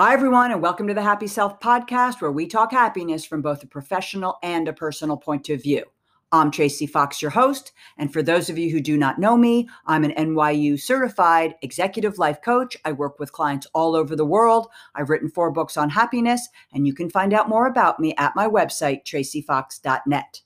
Hi, 0.00 0.14
everyone, 0.14 0.50
and 0.50 0.62
welcome 0.62 0.86
to 0.86 0.94
the 0.94 1.02
Happy 1.02 1.26
Self 1.26 1.60
podcast, 1.60 2.22
where 2.22 2.32
we 2.32 2.46
talk 2.46 2.72
happiness 2.72 3.26
from 3.26 3.42
both 3.42 3.62
a 3.62 3.66
professional 3.66 4.38
and 4.42 4.66
a 4.66 4.72
personal 4.72 5.18
point 5.18 5.50
of 5.50 5.62
view. 5.62 5.84
I'm 6.32 6.50
Tracy 6.50 6.86
Fox, 6.86 7.20
your 7.20 7.32
host. 7.32 7.72
And 7.98 8.10
for 8.10 8.22
those 8.22 8.48
of 8.48 8.56
you 8.56 8.70
who 8.70 8.80
do 8.80 8.96
not 8.96 9.18
know 9.18 9.36
me, 9.36 9.68
I'm 9.84 10.02
an 10.02 10.12
NYU 10.12 10.80
certified 10.80 11.54
executive 11.60 12.16
life 12.16 12.40
coach. 12.40 12.78
I 12.86 12.92
work 12.92 13.18
with 13.18 13.32
clients 13.32 13.66
all 13.74 13.94
over 13.94 14.16
the 14.16 14.24
world. 14.24 14.68
I've 14.94 15.10
written 15.10 15.28
four 15.28 15.50
books 15.50 15.76
on 15.76 15.90
happiness, 15.90 16.48
and 16.72 16.86
you 16.86 16.94
can 16.94 17.10
find 17.10 17.34
out 17.34 17.50
more 17.50 17.66
about 17.66 18.00
me 18.00 18.14
at 18.16 18.34
my 18.34 18.48
website, 18.48 19.04
tracyfox.net. 19.04 20.40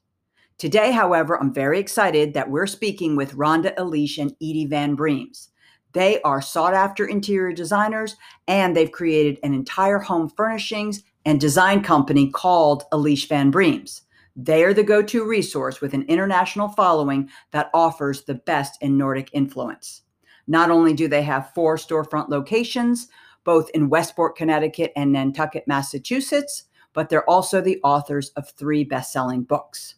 Today, 0.58 0.90
however, 0.90 1.40
I'm 1.40 1.54
very 1.54 1.78
excited 1.78 2.34
that 2.34 2.50
we're 2.50 2.66
speaking 2.66 3.14
with 3.14 3.36
Rhonda 3.36 3.72
Eleish 3.76 4.18
and 4.18 4.32
Edie 4.42 4.66
Van 4.66 4.96
Breems. 4.96 5.50
They 5.94 6.20
are 6.22 6.42
sought 6.42 6.74
after 6.74 7.06
interior 7.06 7.54
designers 7.54 8.16
and 8.46 8.76
they've 8.76 8.90
created 8.90 9.38
an 9.42 9.54
entire 9.54 10.00
home 10.00 10.28
furnishings 10.28 11.02
and 11.24 11.40
design 11.40 11.82
company 11.82 12.30
called 12.30 12.84
Eleish 12.92 13.28
Van 13.28 13.50
Breems. 13.50 14.02
They 14.36 14.64
are 14.64 14.74
the 14.74 14.82
go 14.82 15.02
to 15.02 15.24
resource 15.24 15.80
with 15.80 15.94
an 15.94 16.02
international 16.02 16.68
following 16.68 17.30
that 17.52 17.70
offers 17.72 18.24
the 18.24 18.34
best 18.34 18.82
in 18.82 18.98
Nordic 18.98 19.30
influence. 19.32 20.02
Not 20.48 20.70
only 20.70 20.92
do 20.92 21.06
they 21.06 21.22
have 21.22 21.54
four 21.54 21.76
storefront 21.76 22.28
locations, 22.28 23.08
both 23.44 23.70
in 23.70 23.88
Westport, 23.88 24.36
Connecticut 24.36 24.92
and 24.96 25.12
Nantucket, 25.12 25.68
Massachusetts, 25.68 26.64
but 26.92 27.08
they're 27.08 27.28
also 27.30 27.60
the 27.60 27.80
authors 27.84 28.30
of 28.30 28.48
three 28.50 28.82
best 28.82 29.12
selling 29.12 29.44
books. 29.44 29.94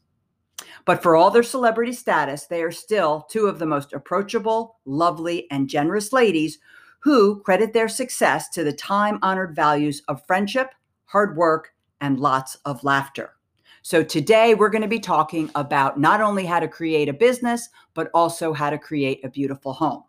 But 0.84 1.02
for 1.02 1.16
all 1.16 1.30
their 1.30 1.42
celebrity 1.42 1.92
status, 1.92 2.46
they 2.46 2.62
are 2.62 2.72
still 2.72 3.26
two 3.30 3.46
of 3.46 3.58
the 3.58 3.66
most 3.66 3.92
approachable, 3.92 4.78
lovely, 4.84 5.50
and 5.50 5.68
generous 5.68 6.12
ladies 6.12 6.58
who 7.00 7.40
credit 7.42 7.72
their 7.72 7.88
success 7.88 8.48
to 8.50 8.64
the 8.64 8.72
time 8.72 9.18
honored 9.22 9.54
values 9.54 10.02
of 10.08 10.26
friendship, 10.26 10.74
hard 11.04 11.36
work, 11.36 11.72
and 12.00 12.18
lots 12.18 12.56
of 12.64 12.82
laughter. 12.84 13.34
So 13.82 14.02
today 14.02 14.54
we're 14.54 14.70
going 14.70 14.82
to 14.82 14.88
be 14.88 14.98
talking 14.98 15.50
about 15.54 16.00
not 16.00 16.20
only 16.20 16.44
how 16.44 16.58
to 16.58 16.66
create 16.66 17.08
a 17.08 17.12
business, 17.12 17.68
but 17.94 18.10
also 18.12 18.52
how 18.52 18.70
to 18.70 18.78
create 18.78 19.24
a 19.24 19.30
beautiful 19.30 19.72
home. 19.72 20.02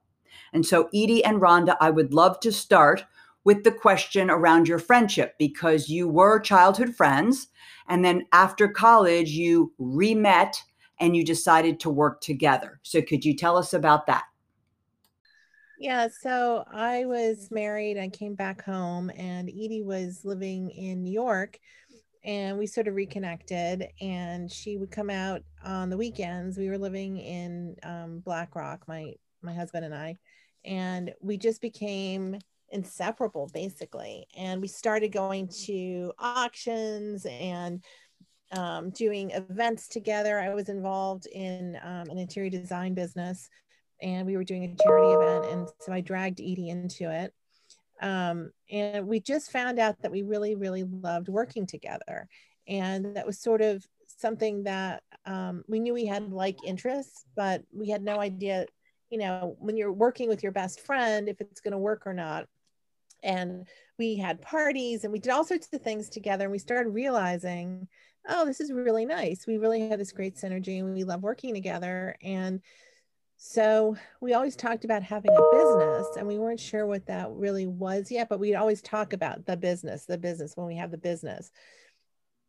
And 0.53 0.65
so, 0.65 0.87
Edie 0.87 1.23
and 1.23 1.41
Rhonda, 1.41 1.75
I 1.79 1.91
would 1.91 2.13
love 2.13 2.39
to 2.39 2.51
start 2.51 3.05
with 3.47 3.63
the 3.63 3.71
question 3.71 4.29
around 4.29 4.67
your 4.67 4.77
friendship 4.77 5.33
because 5.39 5.87
you 5.87 6.05
were 6.05 6.37
childhood 6.37 6.93
friends. 6.93 7.47
And 7.87 8.03
then 8.03 8.25
after 8.33 8.67
college, 8.67 9.29
you 9.29 9.71
re 9.77 10.13
met 10.13 10.61
and 10.99 11.15
you 11.15 11.23
decided 11.23 11.79
to 11.79 11.89
work 11.89 12.19
together. 12.19 12.81
So, 12.83 13.01
could 13.01 13.23
you 13.23 13.33
tell 13.37 13.55
us 13.55 13.73
about 13.73 14.05
that? 14.07 14.25
Yeah, 15.79 16.09
so 16.09 16.65
I 16.73 17.05
was 17.05 17.47
married. 17.49 17.97
I 17.97 18.09
came 18.09 18.35
back 18.35 18.65
home, 18.65 19.09
and 19.15 19.47
Edie 19.47 19.81
was 19.81 20.25
living 20.25 20.69
in 20.71 21.05
New 21.05 21.13
York, 21.13 21.57
and 22.25 22.57
we 22.57 22.67
sort 22.67 22.89
of 22.89 22.95
reconnected. 22.95 23.87
And 24.01 24.51
she 24.51 24.75
would 24.75 24.91
come 24.91 25.09
out 25.09 25.41
on 25.63 25.89
the 25.89 25.95
weekends. 25.95 26.57
We 26.57 26.67
were 26.67 26.77
living 26.77 27.17
in 27.17 27.77
um, 27.83 28.19
Black 28.25 28.57
Rock, 28.57 28.83
my 28.89 29.13
my 29.41 29.53
husband 29.53 29.85
and 29.85 29.95
I, 29.95 30.17
and 30.65 31.13
we 31.21 31.37
just 31.37 31.61
became 31.61 32.39
inseparable, 32.71 33.49
basically. 33.53 34.27
And 34.37 34.61
we 34.61 34.67
started 34.67 35.11
going 35.11 35.49
to 35.65 36.13
auctions 36.19 37.25
and 37.29 37.83
um, 38.51 38.89
doing 38.91 39.31
events 39.31 39.87
together. 39.87 40.39
I 40.39 40.53
was 40.53 40.69
involved 40.69 41.27
in 41.27 41.77
um, 41.83 42.09
an 42.09 42.17
interior 42.17 42.49
design 42.49 42.93
business 42.93 43.49
and 44.01 44.25
we 44.25 44.37
were 44.37 44.43
doing 44.43 44.63
a 44.63 44.83
charity 44.83 45.13
event. 45.13 45.45
And 45.51 45.67
so 45.81 45.91
I 45.91 46.01
dragged 46.01 46.39
Edie 46.39 46.69
into 46.69 47.11
it. 47.11 47.33
Um, 48.01 48.51
and 48.71 49.07
we 49.07 49.19
just 49.19 49.51
found 49.51 49.79
out 49.79 50.01
that 50.01 50.11
we 50.11 50.21
really, 50.21 50.55
really 50.55 50.83
loved 50.83 51.29
working 51.29 51.65
together. 51.65 52.27
And 52.67 53.15
that 53.15 53.25
was 53.25 53.39
sort 53.39 53.61
of 53.61 53.83
something 54.05 54.63
that 54.63 55.03
um, 55.25 55.63
we 55.67 55.79
knew 55.79 55.93
we 55.93 56.05
had 56.05 56.31
like 56.31 56.57
interests, 56.65 57.25
but 57.35 57.63
we 57.73 57.89
had 57.89 58.03
no 58.03 58.19
idea, 58.19 58.65
you 59.09 59.17
know, 59.17 59.55
when 59.59 59.77
you're 59.77 59.91
working 59.91 60.29
with 60.29 60.43
your 60.43 60.51
best 60.51 60.81
friend, 60.81 61.27
if 61.27 61.41
it's 61.41 61.61
going 61.61 61.71
to 61.71 61.77
work 61.77 62.05
or 62.05 62.13
not. 62.13 62.45
And 63.23 63.67
we 63.97 64.15
had 64.15 64.41
parties 64.41 65.03
and 65.03 65.11
we 65.11 65.19
did 65.19 65.31
all 65.31 65.43
sorts 65.43 65.69
of 65.73 65.81
things 65.81 66.09
together. 66.09 66.45
And 66.45 66.51
we 66.51 66.59
started 66.59 66.89
realizing 66.89 67.87
oh, 68.27 68.45
this 68.45 68.59
is 68.59 68.71
really 68.71 69.05
nice. 69.05 69.47
We 69.47 69.57
really 69.57 69.87
have 69.89 69.99
this 69.99 70.11
great 70.11 70.35
synergy 70.35 70.79
and 70.79 70.93
we 70.93 71.03
love 71.03 71.23
working 71.23 71.53
together. 71.53 72.15
And 72.21 72.61
so 73.37 73.95
we 74.19 74.33
always 74.33 74.55
talked 74.55 74.83
about 74.83 75.03
having 75.03 75.31
a 75.31 75.51
business 75.51 76.07
and 76.17 76.27
we 76.27 76.39
weren't 76.39 76.59
sure 76.59 76.85
what 76.85 77.05
that 77.05 77.29
really 77.31 77.67
was 77.67 78.11
yet, 78.11 78.29
but 78.29 78.39
we'd 78.39 78.55
always 78.55 78.81
talk 78.81 79.13
about 79.13 79.45
the 79.45 79.55
business, 79.55 80.05
the 80.05 80.17
business 80.17 80.57
when 80.57 80.67
we 80.67 80.75
have 80.75 80.91
the 80.91 80.97
business 80.97 81.51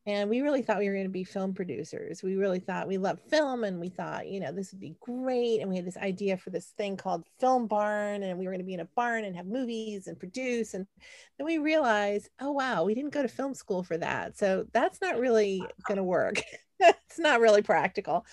and 0.08 0.30
we 0.30 0.40
really 0.40 0.62
thought 0.62 0.78
we 0.78 0.88
were 0.88 0.94
going 0.94 1.04
to 1.04 1.10
be 1.10 1.22
film 1.22 1.52
producers. 1.52 2.22
We 2.22 2.36
really 2.36 2.60
thought 2.60 2.88
we 2.88 2.96
loved 2.96 3.20
film 3.28 3.62
and 3.64 3.78
we 3.78 3.90
thought 3.90 4.26
you 4.26 4.40
know 4.40 4.52
this 4.52 4.72
would 4.72 4.80
be 4.80 4.96
great 5.00 5.60
and 5.60 5.68
we 5.68 5.76
had 5.76 5.84
this 5.84 5.98
idea 5.98 6.38
for 6.38 6.48
this 6.48 6.68
thing 6.78 6.96
called 6.96 7.24
film 7.38 7.66
barn 7.66 8.22
and 8.22 8.38
we 8.38 8.46
were 8.46 8.52
going 8.52 8.60
to 8.60 8.66
be 8.66 8.72
in 8.72 8.80
a 8.80 8.88
barn 8.96 9.24
and 9.24 9.36
have 9.36 9.46
movies 9.46 10.06
and 10.06 10.18
produce 10.18 10.72
and 10.72 10.86
then 11.36 11.46
we 11.46 11.58
realized 11.58 12.30
oh 12.40 12.52
wow 12.52 12.84
we 12.84 12.94
didn't 12.94 13.12
go 13.12 13.20
to 13.20 13.28
film 13.28 13.52
school 13.52 13.82
for 13.82 13.98
that. 13.98 14.38
So 14.38 14.66
that's 14.72 15.02
not 15.02 15.18
really 15.18 15.62
going 15.86 15.98
to 15.98 16.04
work. 16.04 16.40
It's 16.80 17.18
not 17.18 17.40
really 17.40 17.62
practical. 17.62 18.24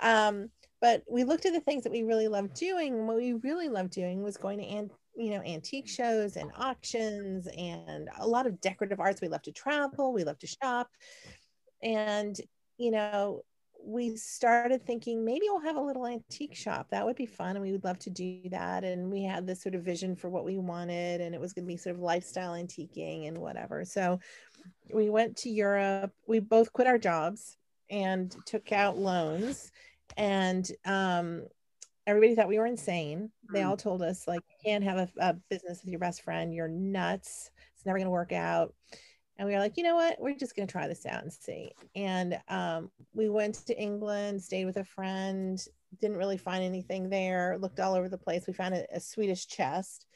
Um, 0.00 0.48
but 0.80 1.04
we 1.06 1.24
looked 1.24 1.44
at 1.44 1.52
the 1.52 1.60
things 1.60 1.82
that 1.82 1.92
we 1.92 2.02
really 2.02 2.28
loved 2.28 2.54
doing 2.54 2.94
and 2.94 3.06
what 3.06 3.18
we 3.18 3.34
really 3.34 3.68
loved 3.68 3.90
doing 3.90 4.22
was 4.22 4.38
going 4.38 4.58
to 4.58 4.64
you 5.16 5.30
know 5.30 5.42
antique 5.42 5.88
shows 5.88 6.36
and 6.36 6.50
auctions 6.56 7.48
and 7.56 8.08
a 8.18 8.26
lot 8.26 8.46
of 8.46 8.60
decorative 8.60 9.00
arts. 9.00 9.20
We 9.20 9.28
love 9.28 9.42
to 9.42 9.52
travel 9.52 10.12
we 10.12 10.24
love 10.24 10.38
to 10.38 10.46
shop. 10.46 10.88
And 11.82 12.36
you 12.78 12.90
know 12.90 13.42
we 13.84 14.16
started 14.16 14.84
thinking 14.84 15.24
maybe 15.24 15.46
we'll 15.48 15.60
have 15.60 15.76
a 15.76 15.80
little 15.80 16.06
antique 16.06 16.54
shop. 16.54 16.88
That 16.90 17.04
would 17.04 17.16
be 17.16 17.26
fun 17.26 17.56
and 17.56 17.62
we 17.62 17.72
would 17.72 17.84
love 17.84 17.98
to 18.00 18.10
do 18.10 18.42
that. 18.50 18.84
And 18.84 19.10
we 19.10 19.22
had 19.22 19.46
this 19.46 19.62
sort 19.62 19.74
of 19.74 19.82
vision 19.82 20.14
for 20.14 20.28
what 20.28 20.44
we 20.44 20.58
wanted 20.58 21.20
and 21.20 21.34
it 21.34 21.40
was 21.40 21.52
going 21.52 21.64
to 21.64 21.68
be 21.68 21.76
sort 21.76 21.96
of 21.96 22.02
lifestyle 22.02 22.52
antiquing 22.52 23.28
and 23.28 23.38
whatever. 23.38 23.84
So 23.84 24.20
we 24.92 25.08
went 25.08 25.36
to 25.38 25.50
europe. 25.50 26.12
We 26.26 26.40
both 26.40 26.72
quit 26.72 26.86
our 26.86 26.98
jobs 26.98 27.56
and 27.88 28.34
took 28.46 28.72
out 28.72 28.98
loans. 28.98 29.72
And 30.16 30.70
um, 30.84 31.44
everybody 32.06 32.34
thought 32.34 32.48
we 32.48 32.58
were 32.58 32.66
insane. 32.66 33.30
They 33.52 33.62
all 33.62 33.76
mm. 33.76 33.82
told 33.82 34.02
us 34.02 34.26
like 34.26 34.40
you 34.48 34.70
can't 34.70 34.84
have 34.84 34.98
a, 34.98 35.08
a 35.18 35.34
business 35.48 35.80
with 35.82 35.90
your 35.90 36.00
best 36.00 36.22
friend. 36.22 36.54
You're 36.54 36.68
nuts. 36.68 37.50
It's 37.74 37.86
never 37.86 37.98
going 37.98 38.06
to 38.06 38.10
work 38.10 38.32
out. 38.32 38.74
And 39.36 39.48
we 39.48 39.54
were 39.54 39.60
like, 39.60 39.78
you 39.78 39.84
know 39.84 39.94
what? 39.94 40.20
We're 40.20 40.36
just 40.36 40.54
going 40.54 40.68
to 40.68 40.72
try 40.72 40.86
this 40.86 41.06
out 41.06 41.22
and 41.22 41.32
see. 41.32 41.72
And 41.96 42.38
um, 42.48 42.90
we 43.14 43.30
went 43.30 43.54
to 43.66 43.80
England, 43.80 44.42
stayed 44.42 44.66
with 44.66 44.76
a 44.76 44.84
friend, 44.84 45.58
didn't 45.98 46.18
really 46.18 46.36
find 46.36 46.62
anything 46.62 47.08
there, 47.08 47.56
looked 47.58 47.80
all 47.80 47.94
over 47.94 48.08
the 48.08 48.18
place. 48.18 48.46
We 48.46 48.52
found 48.52 48.74
a, 48.74 48.84
a 48.94 49.00
Swedish 49.00 49.46
chest. 49.46 50.06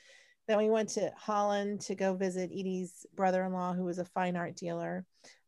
Then 0.46 0.58
we 0.58 0.68
went 0.68 0.90
to 0.90 1.10
Holland 1.16 1.80
to 1.82 1.94
go 1.94 2.14
visit 2.14 2.50
Edie's 2.52 3.06
brother 3.14 3.44
in 3.44 3.54
law, 3.54 3.72
who 3.72 3.84
was 3.84 3.98
a 3.98 4.04
fine 4.04 4.36
art 4.36 4.56
dealer. 4.56 5.06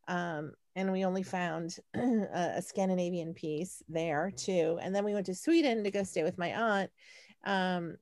Um, 0.08 0.52
and 0.74 0.92
we 0.92 1.04
only 1.04 1.22
found 1.22 1.76
a, 1.94 2.60
Scandinavian 2.60 3.34
piece 3.34 3.82
there 3.88 4.30
too. 4.36 4.78
And 4.80 4.94
then 4.94 5.04
we 5.04 5.14
went 5.14 5.26
to 5.26 5.34
Sweden 5.34 5.82
to 5.84 5.90
go 5.90 6.02
stay 6.02 6.22
with 6.22 6.38
my 6.38 6.52
aunt 6.52 6.90
um, 7.44 7.96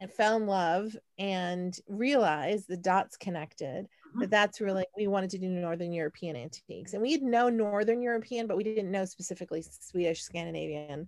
and 0.00 0.10
fell 0.10 0.36
in 0.36 0.46
love 0.46 0.96
and 1.18 1.76
realized 1.88 2.66
the 2.68 2.76
dots 2.76 3.16
connected 3.16 3.84
mm-hmm. 3.84 4.20
that 4.20 4.30
that's 4.30 4.60
really 4.60 4.84
we 4.96 5.06
wanted 5.06 5.30
to 5.30 5.38
do 5.38 5.48
northern 5.48 5.92
european 5.92 6.36
antiques 6.36 6.94
and 6.94 7.02
we 7.02 7.12
had 7.12 7.22
known 7.22 7.56
northern 7.56 8.00
european 8.00 8.46
but 8.46 8.56
we 8.56 8.64
didn't 8.64 8.90
know 8.90 9.04
specifically 9.04 9.62
swedish 9.62 10.22
scandinavian 10.22 11.06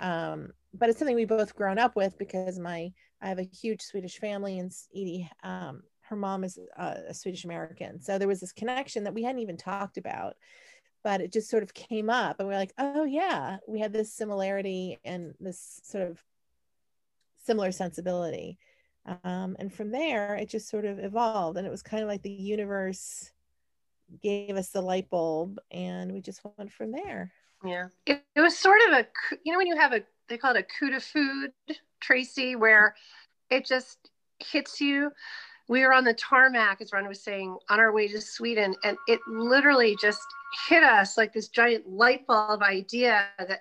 um, 0.00 0.50
but 0.74 0.88
it's 0.88 0.98
something 0.98 1.16
we 1.16 1.24
both 1.24 1.56
grown 1.56 1.78
up 1.78 1.96
with 1.96 2.18
because 2.18 2.58
my 2.58 2.92
i 3.22 3.28
have 3.28 3.38
a 3.38 3.48
huge 3.50 3.80
swedish 3.80 4.18
family 4.18 4.58
and 4.58 4.72
edie 4.94 5.28
um, 5.42 5.82
her 6.08 6.16
mom 6.16 6.44
is 6.44 6.58
uh, 6.76 6.94
a 7.08 7.14
Swedish 7.14 7.44
American. 7.44 8.00
So 8.00 8.18
there 8.18 8.28
was 8.28 8.40
this 8.40 8.52
connection 8.52 9.04
that 9.04 9.14
we 9.14 9.22
hadn't 9.22 9.40
even 9.40 9.56
talked 9.56 9.96
about, 9.96 10.34
but 11.02 11.20
it 11.20 11.32
just 11.32 11.50
sort 11.50 11.62
of 11.62 11.74
came 11.74 12.10
up 12.10 12.38
and 12.38 12.48
we 12.48 12.54
are 12.54 12.58
like, 12.58 12.74
oh 12.78 13.04
yeah, 13.04 13.58
we 13.66 13.80
had 13.80 13.92
this 13.92 14.12
similarity 14.12 14.98
and 15.04 15.34
this 15.40 15.80
sort 15.84 16.08
of 16.08 16.22
similar 17.44 17.72
sensibility. 17.72 18.58
Um, 19.22 19.56
and 19.58 19.72
from 19.72 19.90
there, 19.90 20.34
it 20.34 20.48
just 20.48 20.68
sort 20.68 20.84
of 20.84 20.98
evolved. 20.98 21.58
And 21.58 21.66
it 21.66 21.70
was 21.70 21.82
kind 21.82 22.02
of 22.02 22.08
like 22.08 22.22
the 22.22 22.30
universe 22.30 23.30
gave 24.22 24.56
us 24.56 24.70
the 24.70 24.80
light 24.80 25.10
bulb 25.10 25.58
and 25.70 26.12
we 26.12 26.20
just 26.20 26.40
went 26.56 26.72
from 26.72 26.92
there. 26.92 27.32
Yeah. 27.64 27.88
It, 28.06 28.22
it 28.34 28.40
was 28.40 28.58
sort 28.58 28.80
of 28.88 28.92
a, 28.98 29.06
you 29.42 29.52
know, 29.52 29.58
when 29.58 29.66
you 29.66 29.76
have 29.76 29.92
a, 29.92 30.02
they 30.28 30.38
call 30.38 30.54
it 30.54 30.60
a 30.60 30.78
coup 30.78 30.90
de 30.90 31.00
foudre, 31.00 31.52
Tracy, 32.00 32.56
where 32.56 32.94
it 33.50 33.66
just 33.66 34.10
hits 34.38 34.80
you 34.80 35.10
we 35.68 35.80
were 35.80 35.92
on 35.92 36.04
the 36.04 36.14
tarmac, 36.14 36.80
as 36.80 36.92
Ron 36.92 37.08
was 37.08 37.22
saying, 37.22 37.56
on 37.70 37.80
our 37.80 37.92
way 37.92 38.08
to 38.08 38.20
Sweden, 38.20 38.74
and 38.84 38.96
it 39.06 39.20
literally 39.28 39.96
just 40.00 40.20
hit 40.68 40.82
us 40.82 41.16
like 41.16 41.32
this 41.32 41.48
giant 41.48 41.88
light 41.88 42.26
bulb 42.26 42.62
idea 42.62 43.26
that 43.38 43.60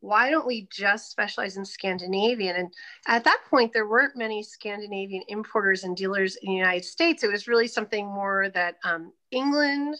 why 0.00 0.30
don't 0.30 0.46
we 0.46 0.68
just 0.70 1.10
specialize 1.10 1.56
in 1.56 1.64
Scandinavian? 1.64 2.56
And 2.56 2.74
at 3.06 3.24
that 3.24 3.40
point, 3.48 3.72
there 3.72 3.88
weren't 3.88 4.16
many 4.16 4.42
Scandinavian 4.42 5.22
importers 5.28 5.84
and 5.84 5.96
dealers 5.96 6.36
in 6.36 6.50
the 6.50 6.58
United 6.58 6.84
States. 6.84 7.24
It 7.24 7.32
was 7.32 7.48
really 7.48 7.68
something 7.68 8.06
more 8.06 8.50
that 8.50 8.76
um, 8.84 9.12
England 9.30 9.96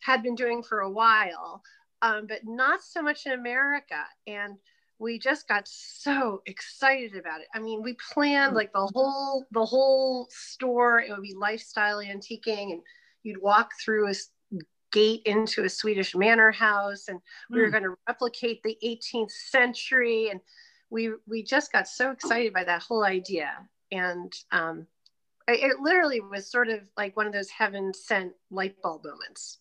had 0.00 0.22
been 0.22 0.34
doing 0.34 0.64
for 0.64 0.80
a 0.80 0.90
while, 0.90 1.62
um, 2.02 2.26
but 2.26 2.40
not 2.44 2.82
so 2.82 3.02
much 3.02 3.26
in 3.26 3.32
America. 3.32 4.04
And 4.26 4.56
we 4.98 5.18
just 5.18 5.46
got 5.48 5.68
so 5.68 6.42
excited 6.46 7.16
about 7.16 7.40
it. 7.40 7.48
I 7.54 7.58
mean, 7.58 7.82
we 7.82 7.96
planned 8.12 8.54
like 8.54 8.72
the 8.72 8.90
whole 8.94 9.46
the 9.52 9.64
whole 9.64 10.28
store. 10.30 11.00
It 11.00 11.10
would 11.10 11.22
be 11.22 11.34
lifestyle 11.34 11.98
antiquing, 11.98 12.72
and 12.72 12.80
you'd 13.22 13.42
walk 13.42 13.72
through 13.84 14.10
a 14.10 14.14
gate 14.92 15.22
into 15.26 15.64
a 15.64 15.68
Swedish 15.68 16.14
manor 16.14 16.50
house, 16.50 17.08
and 17.08 17.20
we 17.50 17.60
were 17.60 17.66
hmm. 17.66 17.72
going 17.72 17.82
to 17.84 17.94
replicate 18.08 18.62
the 18.62 18.78
18th 18.82 19.32
century. 19.50 20.30
And 20.30 20.40
we 20.90 21.10
we 21.26 21.42
just 21.42 21.72
got 21.72 21.88
so 21.88 22.10
excited 22.10 22.52
by 22.52 22.64
that 22.64 22.82
whole 22.82 23.04
idea, 23.04 23.50
and 23.92 24.32
um, 24.50 24.86
it 25.48 25.78
literally 25.80 26.20
was 26.20 26.50
sort 26.50 26.68
of 26.68 26.80
like 26.96 27.16
one 27.16 27.26
of 27.26 27.32
those 27.32 27.50
heaven 27.50 27.92
sent 27.92 28.32
light 28.50 28.80
bulb 28.82 29.04
moments. 29.04 29.58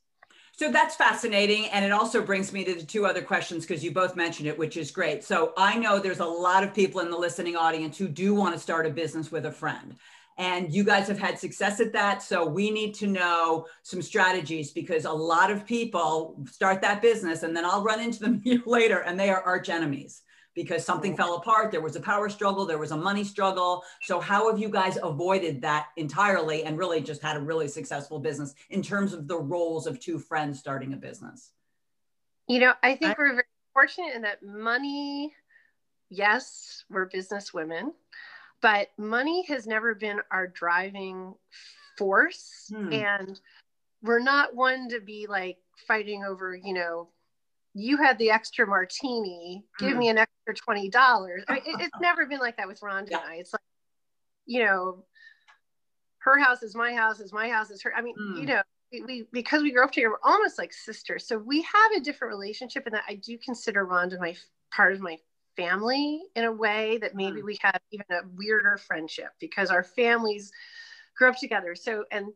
So 0.57 0.71
that's 0.71 0.95
fascinating. 0.95 1.65
And 1.67 1.83
it 1.83 1.91
also 1.91 2.21
brings 2.21 2.53
me 2.53 2.63
to 2.63 2.75
the 2.75 2.85
two 2.85 3.05
other 3.05 3.21
questions 3.21 3.65
because 3.65 3.83
you 3.83 3.91
both 3.91 4.15
mentioned 4.15 4.47
it, 4.47 4.57
which 4.57 4.77
is 4.77 4.89
great. 4.89 5.21
So 5.21 5.51
I 5.57 5.77
know 5.77 5.99
there's 5.99 6.19
a 6.19 6.25
lot 6.25 6.63
of 6.63 6.73
people 6.73 7.01
in 7.01 7.09
the 7.09 7.17
listening 7.17 7.57
audience 7.57 7.97
who 7.97 8.07
do 8.07 8.33
want 8.33 8.55
to 8.55 8.59
start 8.59 8.85
a 8.85 8.89
business 8.89 9.33
with 9.33 9.45
a 9.47 9.51
friend. 9.51 9.95
And 10.37 10.73
you 10.73 10.85
guys 10.85 11.07
have 11.09 11.19
had 11.19 11.39
success 11.39 11.81
at 11.81 11.91
that. 11.91 12.23
So 12.23 12.45
we 12.45 12.71
need 12.71 12.93
to 12.95 13.07
know 13.07 13.67
some 13.83 14.01
strategies 14.01 14.71
because 14.71 15.03
a 15.03 15.11
lot 15.11 15.51
of 15.51 15.65
people 15.65 16.41
start 16.49 16.81
that 16.81 17.01
business 17.01 17.43
and 17.43 17.55
then 17.55 17.65
I'll 17.65 17.83
run 17.83 17.99
into 17.99 18.19
them 18.19 18.41
later 18.65 18.99
and 18.99 19.19
they 19.19 19.29
are 19.29 19.41
arch 19.41 19.67
enemies 19.67 20.21
because 20.55 20.85
something 20.85 21.15
fell 21.15 21.35
apart. 21.35 21.71
There 21.71 21.81
was 21.81 21.95
a 21.95 21.99
power 21.99 22.29
struggle, 22.29 22.65
there 22.65 22.77
was 22.77 22.91
a 22.91 22.97
money 22.97 23.23
struggle. 23.23 23.83
So, 24.01 24.19
how 24.19 24.49
have 24.49 24.59
you 24.59 24.69
guys 24.69 24.97
avoided 25.03 25.61
that 25.61 25.87
entirely 25.97 26.63
and 26.63 26.77
really 26.77 27.01
just 27.01 27.21
had 27.21 27.37
a 27.37 27.41
really 27.41 27.67
successful 27.67 28.19
business 28.19 28.55
in 28.69 28.81
terms 28.81 29.13
of 29.13 29.27
the 29.27 29.37
roles 29.37 29.85
of 29.85 29.99
two 29.99 30.17
friends 30.17 30.59
starting 30.59 30.93
a 30.93 30.97
business? 30.97 31.51
You 32.47 32.59
know, 32.59 32.73
I 32.81 32.95
think 32.95 33.11
I, 33.11 33.15
we're 33.17 33.33
very 33.33 33.43
fortunate 33.73 34.15
in 34.15 34.21
that 34.23 34.41
money, 34.41 35.33
yes, 36.09 36.85
we're 36.89 37.05
business 37.05 37.53
women, 37.53 37.93
but 38.61 38.89
money 38.97 39.43
has 39.47 39.67
never 39.67 39.93
been 39.93 40.19
our 40.31 40.47
driving 40.47 41.33
force. 41.97 42.71
Hmm. 42.73 42.93
And 42.93 43.39
we're 44.01 44.19
not 44.19 44.55
one 44.55 44.89
to 44.89 45.01
be 45.01 45.25
like 45.27 45.57
fighting 45.87 46.23
over, 46.23 46.55
you 46.55 46.73
know, 46.73 47.09
you 47.77 47.97
had 47.97 48.17
the 48.17 48.31
extra 48.31 48.65
martini, 48.65 49.65
give 49.79 49.93
mm. 49.93 49.97
me 49.97 50.07
an 50.07 50.17
extra 50.17 50.55
$20. 50.55 50.95
I 50.95 51.53
mean, 51.53 51.63
it, 51.65 51.81
it's 51.81 51.97
never 52.01 52.25
been 52.25 52.39
like 52.39 52.55
that 52.55 52.69
with 52.69 52.79
Rhonda 52.79 53.11
yeah. 53.11 53.19
and 53.19 53.29
I. 53.29 53.35
It's 53.35 53.53
like, 53.53 53.61
you 54.45 54.63
know, 54.63 55.03
her 56.19 56.39
house 56.39 56.63
is 56.63 56.73
my 56.73 56.93
house, 56.93 57.19
is 57.19 57.33
my 57.33 57.49
house 57.49 57.69
is 57.69 57.83
her. 57.83 57.93
I 57.93 58.01
mean, 58.01 58.15
mm. 58.17 58.39
you 58.39 58.45
know, 58.45 58.61
we, 59.05 59.25
because 59.33 59.61
we 59.61 59.73
grew 59.73 59.83
up 59.83 59.91
together, 59.91 60.11
we're 60.11 60.31
almost 60.31 60.57
like 60.57 60.71
sisters. 60.71 61.27
So 61.27 61.37
we 61.37 61.63
have 61.63 61.91
a 61.97 61.99
different 61.99 62.33
relationship, 62.33 62.85
and 62.85 62.95
that 62.95 63.03
I 63.09 63.15
do 63.15 63.37
consider 63.37 63.85
Rhonda 63.85 64.19
my 64.19 64.35
part 64.71 64.93
of 64.93 65.01
my 65.01 65.17
family 65.57 66.21
in 66.33 66.45
a 66.45 66.51
way 66.51 66.97
that 66.99 67.13
maybe 67.13 67.41
mm. 67.41 67.45
we 67.45 67.57
have 67.61 67.79
even 67.91 68.05
a 68.09 68.21
weirder 68.35 68.77
friendship 68.77 69.31
because 69.41 69.69
our 69.69 69.83
families 69.83 70.51
grew 71.17 71.29
up 71.29 71.37
together. 71.37 71.75
So 71.75 72.05
and 72.09 72.27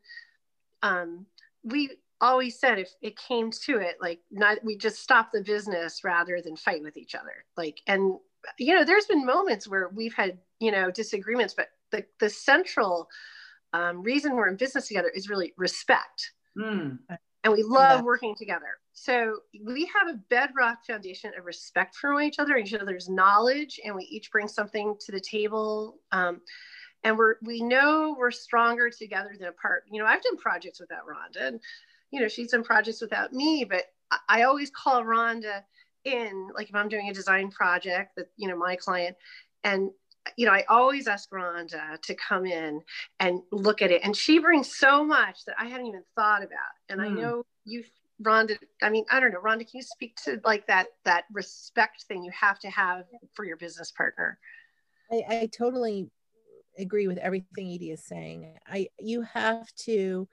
um, 0.84 1.26
we 1.64 1.92
always 2.22 2.60
said 2.60 2.80
if 2.80 2.90
it 3.02 3.18
came 3.18 3.52
to 3.52 3.78
it 3.78 3.96
like 4.02 4.20
not 4.32 4.58
we 4.64 4.78
just 4.78 5.02
stop 5.02 5.32
the 5.32 5.42
business 5.42 6.04
rather 6.04 6.42
than 6.42 6.56
fight 6.56 6.84
with 6.84 6.98
each 6.98 7.16
other 7.16 7.46
like 7.56 7.80
and 7.88 8.18
you 8.58 8.76
know 8.76 8.84
there's 8.84 9.06
been 9.06 9.26
moments 9.26 9.68
where 9.68 9.90
we've 9.94 10.14
had 10.14 10.38
you 10.60 10.72
know 10.72 10.92
disagreements 10.92 11.54
but 11.54 11.68
the, 11.92 12.06
the 12.20 12.30
central 12.30 13.08
um, 13.74 14.02
reason 14.02 14.36
we're 14.36 14.48
in 14.48 14.56
business 14.56 14.88
together 14.88 15.10
is 15.10 15.30
really 15.30 15.54
respect 15.58 16.32
mm. 16.58 16.98
and 17.44 17.54
we 17.54 17.64
love 17.64 18.00
yeah. 18.00 18.04
working 18.04 18.36
together 18.36 18.80
so 18.94 19.38
we 19.66 19.90
have 19.94 20.14
a 20.14 20.20
bedrock 20.30 20.86
foundation 20.86 21.32
of 21.38 21.46
respect 21.46 21.96
for 21.96 22.20
each 22.22 22.40
other 22.40 22.58
each 22.58 22.74
other's 22.74 23.08
knowledge 23.08 23.80
and 23.86 23.96
we 23.96 24.04
each 24.04 24.32
bring 24.32 24.48
something 24.48 24.96
to 25.00 25.12
the 25.12 25.22
table 25.22 26.00
um, 26.12 26.42
and 27.04 27.18
we're 27.18 27.36
we 27.44 27.62
know 27.62 28.16
we're 28.18 28.32
stronger 28.32 28.90
together 28.90 29.32
than 29.40 29.48
apart 29.48 29.84
you 29.92 30.02
know 30.02 30.08
i've 30.08 30.22
done 30.22 30.38
projects 30.38 30.80
without 30.80 31.04
rhonda 31.08 31.48
and 31.48 31.60
you 32.12 32.20
know, 32.20 32.28
she's 32.28 32.52
done 32.52 32.64
projects 32.64 33.02
without 33.02 33.34
me, 33.34 33.66
but 33.70 33.84
I, 34.28 34.44
always 34.44 34.72
call 34.72 35.04
Rhonda 35.04 35.64
in, 36.04 36.50
like 36.56 36.70
if 36.70 36.76
I'm 36.76 36.90
doing 36.90 37.10
a 37.10 37.14
design 37.14 37.52
project 37.52 38.16
that, 38.18 38.28
you 38.38 38.48
know, 38.48 38.58
my 38.58 38.76
client, 38.76 39.16
and 39.64 39.92
you 40.38 40.46
know, 40.46 40.52
I 40.52 40.64
always 40.70 41.08
ask 41.08 41.30
Rhonda 41.32 42.00
to 42.02 42.16
come 42.16 42.46
in 42.46 42.82
and 43.20 43.42
look 43.52 43.82
at 43.82 43.92
it. 43.92 44.02
And 44.04 44.16
she 44.16 44.40
brings 44.40 44.76
so 44.76 45.04
much 45.04 45.46
that 45.46 45.56
I 45.58 45.66
hadn't 45.66 45.88
even 45.88 46.04
thought 46.16 46.44
about. 46.44 46.76
And 46.90 47.00
mm. 47.00 47.06
I 47.06 47.08
hmm. 47.10 47.16
know 47.16 47.46
you, 47.66 47.84
Rhonda, 48.22 48.58
I 48.82 48.90
mean, 48.90 49.06
I 49.10 49.20
don't 49.20 49.32
know, 49.32 49.40
Rhonda, 49.40 49.60
can 49.60 49.78
you 49.78 49.82
speak 49.82 50.16
to 50.26 50.40
like 50.44 50.68
that, 50.68 50.88
that 51.06 51.24
respect 51.32 52.04
thing 52.04 52.24
you 52.24 52.32
have 52.32 52.60
to 52.60 52.70
have 52.70 53.06
for 53.34 53.46
your 53.46 53.58
business 53.58 53.92
partner? 53.92 54.38
I, 55.12 55.24
I 55.30 55.50
totally 55.52 56.10
agree 56.78 57.08
with 57.08 57.18
everything 57.18 57.74
Edie 57.74 57.92
is 57.92 58.04
saying. 58.04 58.56
I, 58.68 58.90
you 59.00 59.22
have 59.22 59.74
to, 59.86 60.28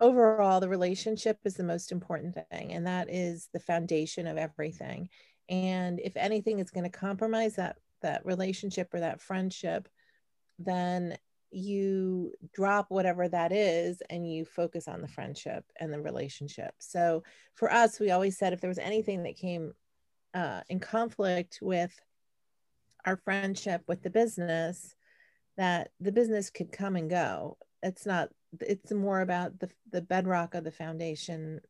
overall 0.00 0.60
the 0.60 0.68
relationship 0.68 1.38
is 1.44 1.54
the 1.54 1.64
most 1.64 1.92
important 1.92 2.36
thing 2.50 2.72
and 2.72 2.86
that 2.86 3.08
is 3.10 3.48
the 3.52 3.60
foundation 3.60 4.26
of 4.26 4.36
everything. 4.36 5.08
And 5.48 6.00
if 6.00 6.16
anything 6.16 6.58
is 6.58 6.70
going 6.70 6.90
to 6.90 6.98
compromise 6.98 7.56
that 7.56 7.76
that 8.02 8.26
relationship 8.26 8.92
or 8.92 9.00
that 9.00 9.20
friendship 9.20 9.88
then 10.58 11.16
you 11.50 12.32
drop 12.52 12.86
whatever 12.88 13.28
that 13.28 13.52
is 13.52 14.02
and 14.10 14.30
you 14.30 14.44
focus 14.44 14.88
on 14.88 15.00
the 15.00 15.08
friendship 15.08 15.64
and 15.78 15.92
the 15.92 16.00
relationship. 16.00 16.74
So 16.78 17.22
for 17.54 17.72
us 17.72 17.98
we 17.98 18.10
always 18.10 18.36
said 18.36 18.52
if 18.52 18.60
there 18.60 18.68
was 18.68 18.78
anything 18.78 19.22
that 19.22 19.36
came 19.36 19.72
uh, 20.34 20.60
in 20.68 20.80
conflict 20.80 21.58
with 21.62 21.98
our 23.06 23.16
friendship 23.16 23.82
with 23.86 24.02
the 24.02 24.10
business 24.10 24.94
that 25.56 25.90
the 26.00 26.12
business 26.12 26.50
could 26.50 26.70
come 26.70 26.96
and 26.96 27.08
go. 27.08 27.56
It's 27.82 28.04
not 28.04 28.28
it's 28.60 28.92
more 28.92 29.20
about 29.20 29.58
the 29.58 29.68
the 29.90 30.02
bedrock 30.02 30.54
of 30.54 30.64
the 30.64 30.70
foundation 30.70 31.60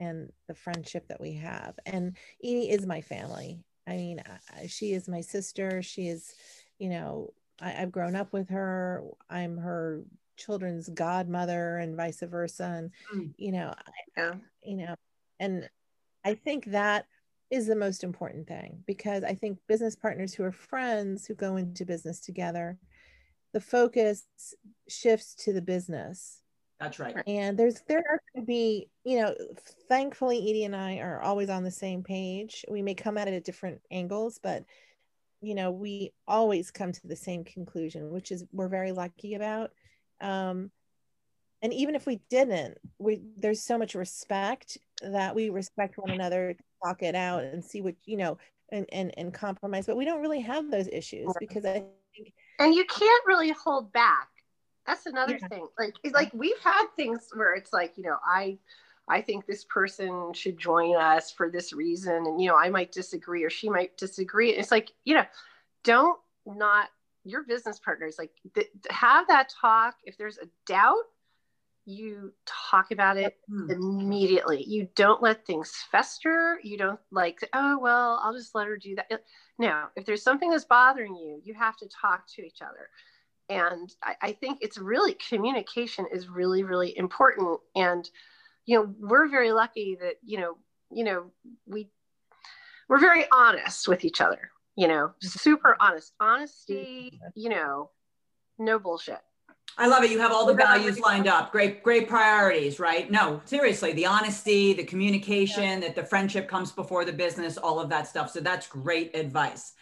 and 0.00 0.30
the 0.48 0.54
friendship 0.54 1.08
that 1.08 1.20
we 1.20 1.34
have. 1.34 1.78
And 1.86 2.16
Edie 2.42 2.70
is 2.70 2.86
my 2.86 3.00
family. 3.00 3.60
I 3.86 3.96
mean, 3.96 4.22
I, 4.54 4.66
she 4.66 4.92
is 4.92 5.08
my 5.08 5.20
sister. 5.20 5.82
She 5.82 6.08
is, 6.08 6.34
you 6.78 6.88
know, 6.88 7.32
I, 7.60 7.70
have 7.70 7.92
grown 7.92 8.16
up 8.16 8.32
with 8.32 8.50
her. 8.50 9.04
I'm 9.30 9.56
her 9.58 10.02
children's 10.36 10.88
godmother, 10.88 11.78
and 11.78 11.96
vice 11.96 12.20
versa. 12.20 12.64
And 12.64 12.90
mm. 13.14 13.32
you 13.36 13.52
know, 13.52 13.74
yeah. 14.16 14.34
you 14.62 14.76
know, 14.76 14.94
and 15.40 15.68
I 16.24 16.34
think 16.34 16.66
that 16.66 17.06
is 17.50 17.66
the 17.66 17.76
most 17.76 18.02
important 18.02 18.48
thing 18.48 18.82
because 18.86 19.22
I 19.22 19.34
think 19.34 19.58
business 19.68 19.94
partners 19.94 20.34
who 20.34 20.42
are 20.42 20.52
friends 20.52 21.26
who 21.26 21.34
go 21.34 21.56
into 21.56 21.84
business 21.84 22.20
together 22.20 22.76
the 23.56 23.60
focus 23.62 24.22
shifts 24.86 25.34
to 25.34 25.50
the 25.50 25.62
business. 25.62 26.42
That's 26.78 26.98
right. 26.98 27.16
And 27.26 27.56
there's 27.56 27.80
there 27.88 28.04
are 28.06 28.20
going 28.34 28.44
to 28.44 28.46
be, 28.46 28.90
you 29.02 29.18
know, 29.18 29.34
thankfully 29.88 30.36
Edie 30.50 30.64
and 30.64 30.76
I 30.76 30.98
are 30.98 31.22
always 31.22 31.48
on 31.48 31.64
the 31.64 31.70
same 31.70 32.02
page. 32.02 32.66
We 32.68 32.82
may 32.82 32.92
come 32.92 33.16
at 33.16 33.28
it 33.28 33.32
at 33.32 33.44
different 33.44 33.80
angles, 33.90 34.38
but 34.42 34.66
you 35.40 35.54
know, 35.54 35.70
we 35.70 36.12
always 36.28 36.70
come 36.70 36.92
to 36.92 37.06
the 37.06 37.16
same 37.16 37.44
conclusion, 37.44 38.10
which 38.10 38.30
is 38.30 38.44
we're 38.52 38.68
very 38.68 38.92
lucky 38.92 39.36
about. 39.36 39.70
Um, 40.20 40.70
and 41.62 41.72
even 41.72 41.94
if 41.94 42.04
we 42.04 42.20
didn't, 42.28 42.76
we 42.98 43.22
there's 43.38 43.62
so 43.62 43.78
much 43.78 43.94
respect 43.94 44.76
that 45.00 45.34
we 45.34 45.48
respect 45.48 45.96
one 45.96 46.10
another, 46.10 46.58
talk 46.84 47.02
it 47.02 47.14
out, 47.14 47.42
and 47.42 47.64
see 47.64 47.80
what 47.80 47.94
you 48.04 48.18
know, 48.18 48.36
and 48.70 48.84
and 48.92 49.14
and 49.16 49.32
compromise. 49.32 49.86
But 49.86 49.96
we 49.96 50.04
don't 50.04 50.20
really 50.20 50.42
have 50.42 50.70
those 50.70 50.88
issues 50.88 51.32
because 51.40 51.64
I 51.64 51.72
think 51.72 51.86
and 52.58 52.74
you 52.74 52.84
can't 52.86 53.26
really 53.26 53.50
hold 53.52 53.92
back. 53.92 54.28
That's 54.86 55.06
another 55.06 55.38
yeah. 55.40 55.48
thing. 55.48 55.66
Like 55.78 55.94
like 56.12 56.32
we've 56.32 56.58
had 56.62 56.86
things 56.96 57.28
where 57.34 57.54
it's 57.54 57.72
like 57.72 57.94
you 57.96 58.04
know 58.04 58.16
i 58.24 58.56
i 59.08 59.20
think 59.20 59.46
this 59.46 59.64
person 59.64 60.32
should 60.32 60.58
join 60.58 60.96
us 60.96 61.30
for 61.30 61.50
this 61.50 61.72
reason 61.72 62.14
and 62.14 62.40
you 62.40 62.48
know 62.48 62.56
i 62.56 62.68
might 62.68 62.92
disagree 62.92 63.44
or 63.44 63.50
she 63.50 63.68
might 63.68 63.96
disagree. 63.96 64.50
It's 64.50 64.70
like 64.70 64.92
you 65.04 65.14
know 65.14 65.24
don't 65.82 66.18
not 66.46 66.88
your 67.24 67.42
business 67.42 67.78
partners 67.80 68.16
like 68.18 68.30
th- 68.54 68.70
have 68.90 69.26
that 69.28 69.52
talk. 69.60 69.96
If 70.04 70.16
there's 70.16 70.38
a 70.38 70.46
doubt 70.66 71.04
you 71.86 72.32
talk 72.44 72.90
about 72.90 73.16
it 73.16 73.36
mm. 73.50 73.70
immediately 73.70 74.62
you 74.64 74.88
don't 74.96 75.22
let 75.22 75.46
things 75.46 75.72
fester 75.90 76.58
you 76.62 76.76
don't 76.76 76.98
like 77.12 77.38
oh 77.52 77.78
well 77.78 78.20
i'll 78.24 78.34
just 78.34 78.54
let 78.54 78.66
her 78.66 78.76
do 78.76 78.96
that 78.96 79.20
No, 79.58 79.86
if 79.96 80.04
there's 80.04 80.22
something 80.22 80.50
that's 80.50 80.64
bothering 80.64 81.16
you, 81.16 81.40
you 81.42 81.54
have 81.54 81.76
to 81.78 81.88
talk 81.88 82.26
to 82.34 82.42
each 82.42 82.60
other. 82.60 82.90
And 83.48 83.90
I, 84.02 84.14
I 84.20 84.32
think 84.32 84.58
it's 84.60 84.76
really 84.76 85.14
communication 85.14 86.06
is 86.12 86.28
really, 86.28 86.62
really 86.62 86.96
important. 86.98 87.60
And, 87.74 88.08
you 88.66 88.78
know, 88.78 88.94
we're 88.98 89.28
very 89.28 89.52
lucky 89.52 89.96
that, 90.00 90.16
you 90.22 90.38
know, 90.38 90.58
you 90.90 91.04
know, 91.04 91.30
we 91.66 91.88
we're 92.88 92.98
very 93.00 93.24
honest 93.32 93.88
with 93.88 94.04
each 94.04 94.20
other 94.20 94.52
you 94.76 94.86
know 94.86 95.12
super 95.20 95.76
honest 95.80 96.12
honesty 96.20 97.18
you 97.34 97.48
know 97.48 97.90
no 98.58 98.78
bullshit 98.78 99.18
I 99.78 99.86
love 99.88 100.02
it. 100.04 100.10
You 100.10 100.18
have 100.20 100.32
all 100.32 100.46
the 100.46 100.54
values 100.54 100.98
lined 100.98 101.28
up. 101.28 101.52
Great, 101.52 101.82
great 101.82 102.08
priorities, 102.08 102.80
right? 102.80 103.10
No, 103.10 103.42
seriously, 103.44 103.92
the 103.92 104.06
honesty, 104.06 104.72
the 104.72 104.84
communication, 104.84 105.62
yeah. 105.62 105.80
that 105.80 105.94
the 105.94 106.04
friendship 106.04 106.48
comes 106.48 106.72
before 106.72 107.04
the 107.04 107.12
business, 107.12 107.58
all 107.58 107.78
of 107.78 107.90
that 107.90 108.08
stuff. 108.08 108.30
So 108.30 108.40
that's 108.40 108.66
great 108.66 109.14
advice. 109.14 109.74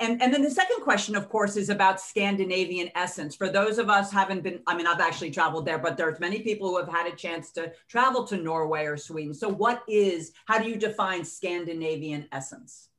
And, 0.00 0.22
and 0.22 0.32
then 0.32 0.42
the 0.42 0.50
second 0.50 0.82
question, 0.82 1.16
of 1.16 1.28
course, 1.28 1.56
is 1.56 1.70
about 1.70 2.00
Scandinavian 2.00 2.90
essence. 2.94 3.34
For 3.34 3.48
those 3.48 3.78
of 3.78 3.88
us 3.88 4.12
haven't 4.12 4.42
been, 4.42 4.60
I 4.66 4.76
mean, 4.76 4.86
I've 4.86 5.00
actually 5.00 5.30
traveled 5.30 5.66
there, 5.66 5.78
but 5.78 5.96
there's 5.96 6.20
many 6.20 6.40
people 6.40 6.68
who 6.68 6.78
have 6.78 6.88
had 6.88 7.12
a 7.12 7.16
chance 7.16 7.50
to 7.52 7.72
travel 7.88 8.24
to 8.26 8.36
Norway 8.36 8.84
or 8.84 8.96
Sweden. 8.96 9.34
So 9.34 9.48
what 9.48 9.82
is, 9.88 10.32
how 10.44 10.58
do 10.58 10.68
you 10.68 10.76
define 10.76 11.24
Scandinavian 11.24 12.28
essence? 12.30 12.90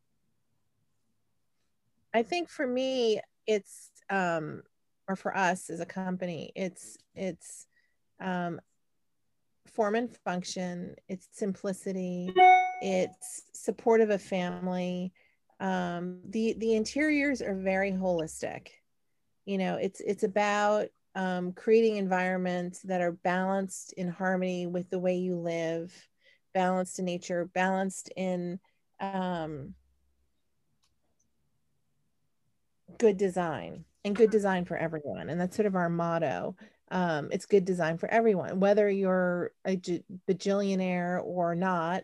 I 2.14 2.24
think 2.24 2.50
for 2.50 2.68
me, 2.68 3.22
it's, 3.48 3.92
um, 4.10 4.64
or 5.10 5.18
for 5.18 5.36
us 5.36 5.70
as 5.70 5.82
a 5.82 5.86
company, 5.86 6.54
it's, 6.56 6.98
it's, 7.16 7.68
um, 8.22 8.62
form 9.68 9.96
and 9.96 10.16
function, 10.24 10.96
it's 11.10 11.28
simplicity, 11.32 12.34
it's 12.82 13.44
supportive 13.54 14.10
of 14.10 14.16
a 14.16 14.20
family, 14.20 15.12
um, 15.60 16.20
the 16.30 16.54
the 16.58 16.76
interiors 16.76 17.42
are 17.42 17.56
very 17.56 17.92
holistic. 17.92 18.70
You 19.46 19.58
know 19.58 19.76
it's 19.76 20.00
it's 20.02 20.24
about 20.24 20.88
um, 21.16 21.54
creating 21.54 21.98
environments 21.98 22.82
that 22.84 23.02
are 23.02 23.12
balanced 23.12 23.94
in 23.94 24.08
harmony 24.10 24.68
with 24.68 24.90
the 24.90 25.00
way 25.00 25.16
you 25.16 25.36
live 25.36 25.94
balanced 26.54 27.00
in 27.00 27.06
nature 27.06 27.46
balanced 27.46 28.10
in 28.16 28.60
um, 29.00 29.74
good 32.98 33.18
design 33.18 33.86
and 34.06 34.16
good 34.16 34.32
design 34.32 34.66
for 34.66 34.78
everyone 34.78 35.30
and 35.30 35.40
that's 35.40 35.56
sort 35.56 35.66
of 35.66 35.76
our 35.76 35.90
motto 35.90 36.56
um, 36.92 37.30
it's 37.32 37.46
good 37.46 37.66
design 37.66 37.98
for 37.98 38.10
everyone 38.10 38.60
whether 38.60 38.90
you're 38.90 39.52
a 39.66 39.78
bajillionaire 40.28 41.22
or 41.24 41.56
not 41.56 42.04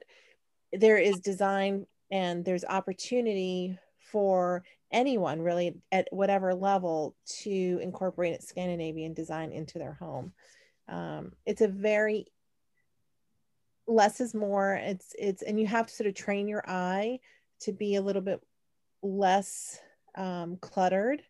there 0.72 0.98
is 0.98 1.20
design 1.20 1.86
and 2.12 2.46
there's 2.46 2.66
opportunity 2.66 3.78
for 4.12 4.64
anyone 4.92 5.42
really 5.42 5.76
at 5.92 6.08
whatever 6.12 6.54
level 6.54 7.16
to 7.26 7.80
incorporate 7.82 8.44
Scandinavian 8.44 9.14
design 9.14 9.52
into 9.52 9.78
their 9.78 9.94
home. 9.94 10.32
Um, 10.88 11.34
it's 11.46 11.62
a 11.62 11.68
very 11.68 12.28
less 13.88 14.22
is 14.22 14.34
more. 14.34 14.76
It's 14.76 15.14
it's 15.18 15.42
and 15.42 15.60
you 15.60 15.68
have 15.68 15.88
to 15.88 15.94
sort 15.94 16.08
of 16.08 16.16
train 16.16 16.48
your 16.48 16.64
eye 16.68 17.20
to 17.62 17.74
be 17.74 17.96
a 17.96 18.02
little 18.02 18.22
bit 18.22 18.42
less 19.02 19.80
um, 20.16 20.58
cluttered. 20.58 21.22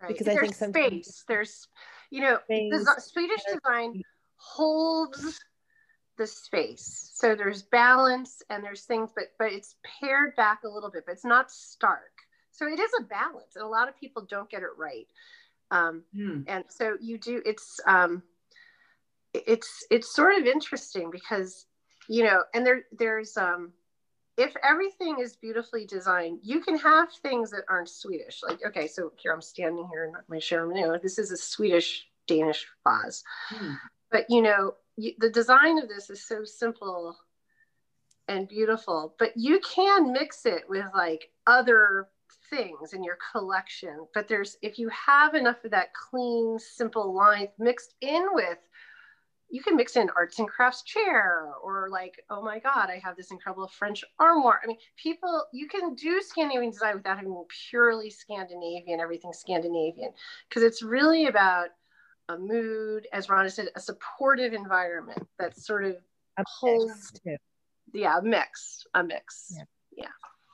Right. 0.00 0.08
Because 0.08 0.26
there's 0.26 0.38
I 0.38 0.40
think 0.40 0.54
sometimes 0.54 1.06
space. 1.06 1.24
There's 1.26 1.68
you 2.10 2.20
know 2.20 2.38
the 2.48 2.94
Swedish 2.98 3.42
design 3.52 4.02
holds 4.36 5.40
the 6.16 6.26
space. 6.26 7.10
So 7.14 7.34
there's 7.34 7.62
balance 7.62 8.42
and 8.50 8.62
there's 8.62 8.82
things, 8.82 9.10
but 9.14 9.24
but 9.38 9.52
it's 9.52 9.76
pared 10.00 10.34
back 10.36 10.60
a 10.64 10.68
little 10.68 10.90
bit, 10.90 11.04
but 11.06 11.12
it's 11.12 11.24
not 11.24 11.50
stark. 11.50 12.12
So 12.52 12.66
it 12.66 12.80
is 12.80 12.90
a 13.00 13.02
balance, 13.02 13.56
and 13.56 13.64
a 13.64 13.68
lot 13.68 13.88
of 13.88 13.98
people 13.98 14.26
don't 14.28 14.48
get 14.48 14.62
it 14.62 14.70
right. 14.78 15.06
Um, 15.70 16.04
mm. 16.16 16.44
And 16.46 16.64
so 16.68 16.96
you 17.00 17.18
do. 17.18 17.42
It's 17.44 17.80
um, 17.86 18.22
it's 19.34 19.84
it's 19.90 20.14
sort 20.14 20.38
of 20.38 20.46
interesting 20.46 21.10
because 21.10 21.66
you 22.08 22.24
know, 22.24 22.42
and 22.54 22.64
there 22.64 22.84
there's 22.92 23.36
um, 23.36 23.72
if 24.36 24.54
everything 24.62 25.18
is 25.20 25.36
beautifully 25.36 25.86
designed, 25.86 26.40
you 26.42 26.60
can 26.60 26.78
have 26.78 27.08
things 27.22 27.50
that 27.50 27.64
aren't 27.68 27.88
Swedish. 27.88 28.42
Like 28.42 28.64
okay, 28.66 28.86
so 28.86 29.12
here 29.16 29.32
I'm 29.32 29.42
standing 29.42 29.88
here 29.90 30.04
in 30.04 30.12
my 30.28 30.38
showroom. 30.38 30.76
You 30.76 30.98
this 31.02 31.18
is 31.18 31.30
a 31.30 31.36
Swedish 31.36 32.06
Danish 32.26 32.66
vase. 32.84 33.22
Mm. 33.50 33.78
But 34.10 34.26
you 34.28 34.42
know, 34.42 34.74
you, 34.96 35.12
the 35.18 35.30
design 35.30 35.78
of 35.78 35.88
this 35.88 36.10
is 36.10 36.22
so 36.22 36.44
simple 36.44 37.16
and 38.28 38.48
beautiful, 38.48 39.14
but 39.18 39.32
you 39.36 39.60
can 39.60 40.12
mix 40.12 40.46
it 40.46 40.64
with 40.68 40.86
like 40.94 41.30
other 41.46 42.08
things 42.50 42.92
in 42.92 43.04
your 43.04 43.18
collection. 43.32 44.06
But 44.14 44.28
there's, 44.28 44.56
if 44.62 44.78
you 44.78 44.88
have 44.88 45.34
enough 45.34 45.64
of 45.64 45.70
that 45.72 45.92
clean, 45.94 46.58
simple 46.58 47.14
line 47.14 47.48
mixed 47.58 47.94
in 48.00 48.26
with, 48.32 48.58
you 49.48 49.62
can 49.62 49.76
mix 49.76 49.96
in 49.96 50.10
arts 50.16 50.38
and 50.38 50.48
crafts 50.48 50.82
chair 50.82 51.52
or 51.62 51.88
like, 51.90 52.22
oh 52.30 52.42
my 52.42 52.58
God, 52.58 52.90
I 52.90 53.00
have 53.02 53.16
this 53.16 53.30
incredible 53.30 53.68
French 53.68 54.04
armoire. 54.18 54.60
I 54.62 54.66
mean, 54.66 54.78
people, 54.96 55.44
you 55.52 55.68
can 55.68 55.94
do 55.94 56.20
Scandinavian 56.20 56.72
design 56.72 56.96
without 56.96 57.16
having 57.16 57.44
purely 57.70 58.10
Scandinavian, 58.10 59.00
everything 59.00 59.32
Scandinavian, 59.32 60.12
because 60.48 60.62
it's 60.62 60.82
really 60.82 61.26
about 61.26 61.68
a 62.28 62.36
mood, 62.36 63.06
as 63.12 63.28
Rhonda 63.28 63.52
said, 63.52 63.68
a 63.76 63.80
supportive 63.80 64.52
environment 64.52 65.26
that 65.38 65.56
sort 65.56 65.84
of 65.84 65.96
a 66.38 66.44
holds, 66.44 67.20
yeah, 67.94 68.18
a 68.18 68.22
mix, 68.22 68.84
a 68.94 69.04
mix. 69.04 69.52
Yeah. 69.56 69.64
yeah. 69.96 70.08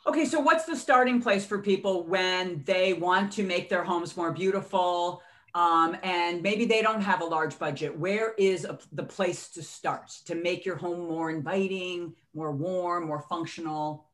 Okay, 0.07 0.27
so 0.27 0.39
what's 0.39 0.65
the 0.65 0.77
starting 0.77 1.23
place 1.23 1.47
for 1.47 1.59
people 1.61 2.05
when 2.05 2.63
they 2.67 2.93
want 2.93 3.33
to 3.33 3.43
make 3.43 3.71
their 3.71 3.85
homes 3.85 4.17
more 4.17 4.33
beautiful? 4.33 5.23
Um, 5.55 5.97
and 6.03 6.43
maybe 6.43 6.65
they 6.65 6.81
don't 6.81 7.03
have 7.03 7.21
a 7.21 7.27
large 7.27 7.59
budget. 7.59 7.99
Where 7.99 8.33
is 8.39 8.65
a, 8.65 8.79
the 8.93 9.03
place 9.03 9.51
to 9.51 9.63
start 9.63 10.09
to 10.25 10.35
make 10.35 10.65
your 10.65 10.77
home 10.77 11.09
more 11.09 11.31
inviting, 11.31 12.15
more 12.35 12.53
warm, 12.53 13.07
more 13.07 13.21
functional? 13.29 14.07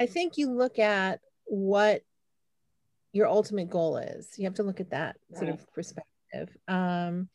I 0.00 0.06
think 0.06 0.38
you 0.38 0.52
look 0.52 0.78
at 0.78 1.20
what 1.46 2.02
your 3.12 3.26
ultimate 3.26 3.70
goal 3.70 3.96
is. 3.96 4.28
You 4.36 4.44
have 4.44 4.54
to 4.54 4.62
look 4.62 4.80
at 4.80 4.90
that 4.90 5.16
sort 5.34 5.48
of 5.48 5.72
perspective. 5.72 6.56
Um, 6.68 7.28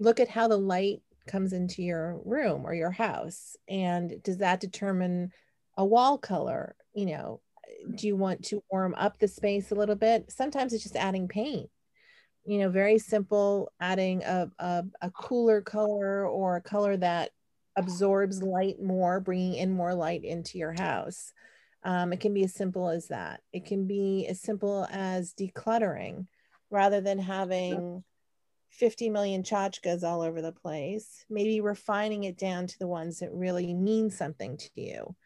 look 0.00 0.18
at 0.18 0.28
how 0.28 0.48
the 0.48 0.56
light 0.56 1.02
comes 1.28 1.52
into 1.52 1.82
your 1.82 2.20
room 2.24 2.64
or 2.64 2.74
your 2.74 2.90
house, 2.90 3.56
and 3.68 4.20
does 4.24 4.38
that 4.38 4.58
determine 4.58 5.30
a 5.76 5.84
wall 5.84 6.18
color? 6.18 6.74
You 6.94 7.06
know, 7.06 7.40
do 7.94 8.06
you 8.06 8.16
want 8.16 8.44
to 8.46 8.62
warm 8.70 8.94
up 8.96 9.18
the 9.18 9.28
space 9.28 9.70
a 9.70 9.74
little 9.74 9.94
bit? 9.94 10.30
Sometimes 10.30 10.72
it's 10.72 10.82
just 10.82 10.96
adding 10.96 11.28
paint. 11.28 11.70
You 12.44 12.58
know, 12.58 12.70
very 12.70 12.98
simple, 12.98 13.70
adding 13.80 14.22
a, 14.22 14.50
a, 14.58 14.84
a 15.02 15.10
cooler 15.10 15.60
color 15.60 16.26
or 16.26 16.56
a 16.56 16.62
color 16.62 16.96
that 16.96 17.30
absorbs 17.76 18.42
light 18.42 18.80
more, 18.80 19.20
bringing 19.20 19.54
in 19.54 19.70
more 19.70 19.94
light 19.94 20.24
into 20.24 20.58
your 20.58 20.72
house. 20.72 21.32
Um, 21.82 22.12
it 22.12 22.20
can 22.20 22.34
be 22.34 22.44
as 22.44 22.54
simple 22.54 22.88
as 22.88 23.08
that. 23.08 23.40
It 23.52 23.66
can 23.66 23.86
be 23.86 24.26
as 24.28 24.40
simple 24.40 24.86
as 24.90 25.34
decluttering 25.34 26.26
rather 26.70 27.00
than 27.00 27.18
having 27.18 28.04
50 28.70 29.10
million 29.10 29.42
tchotchkes 29.42 30.02
all 30.02 30.22
over 30.22 30.42
the 30.42 30.52
place. 30.52 31.24
Maybe 31.28 31.60
refining 31.60 32.24
it 32.24 32.38
down 32.38 32.66
to 32.66 32.78
the 32.78 32.88
ones 32.88 33.18
that 33.18 33.32
really 33.32 33.74
mean 33.74 34.10
something 34.10 34.56
to 34.56 34.70
you 34.74 35.16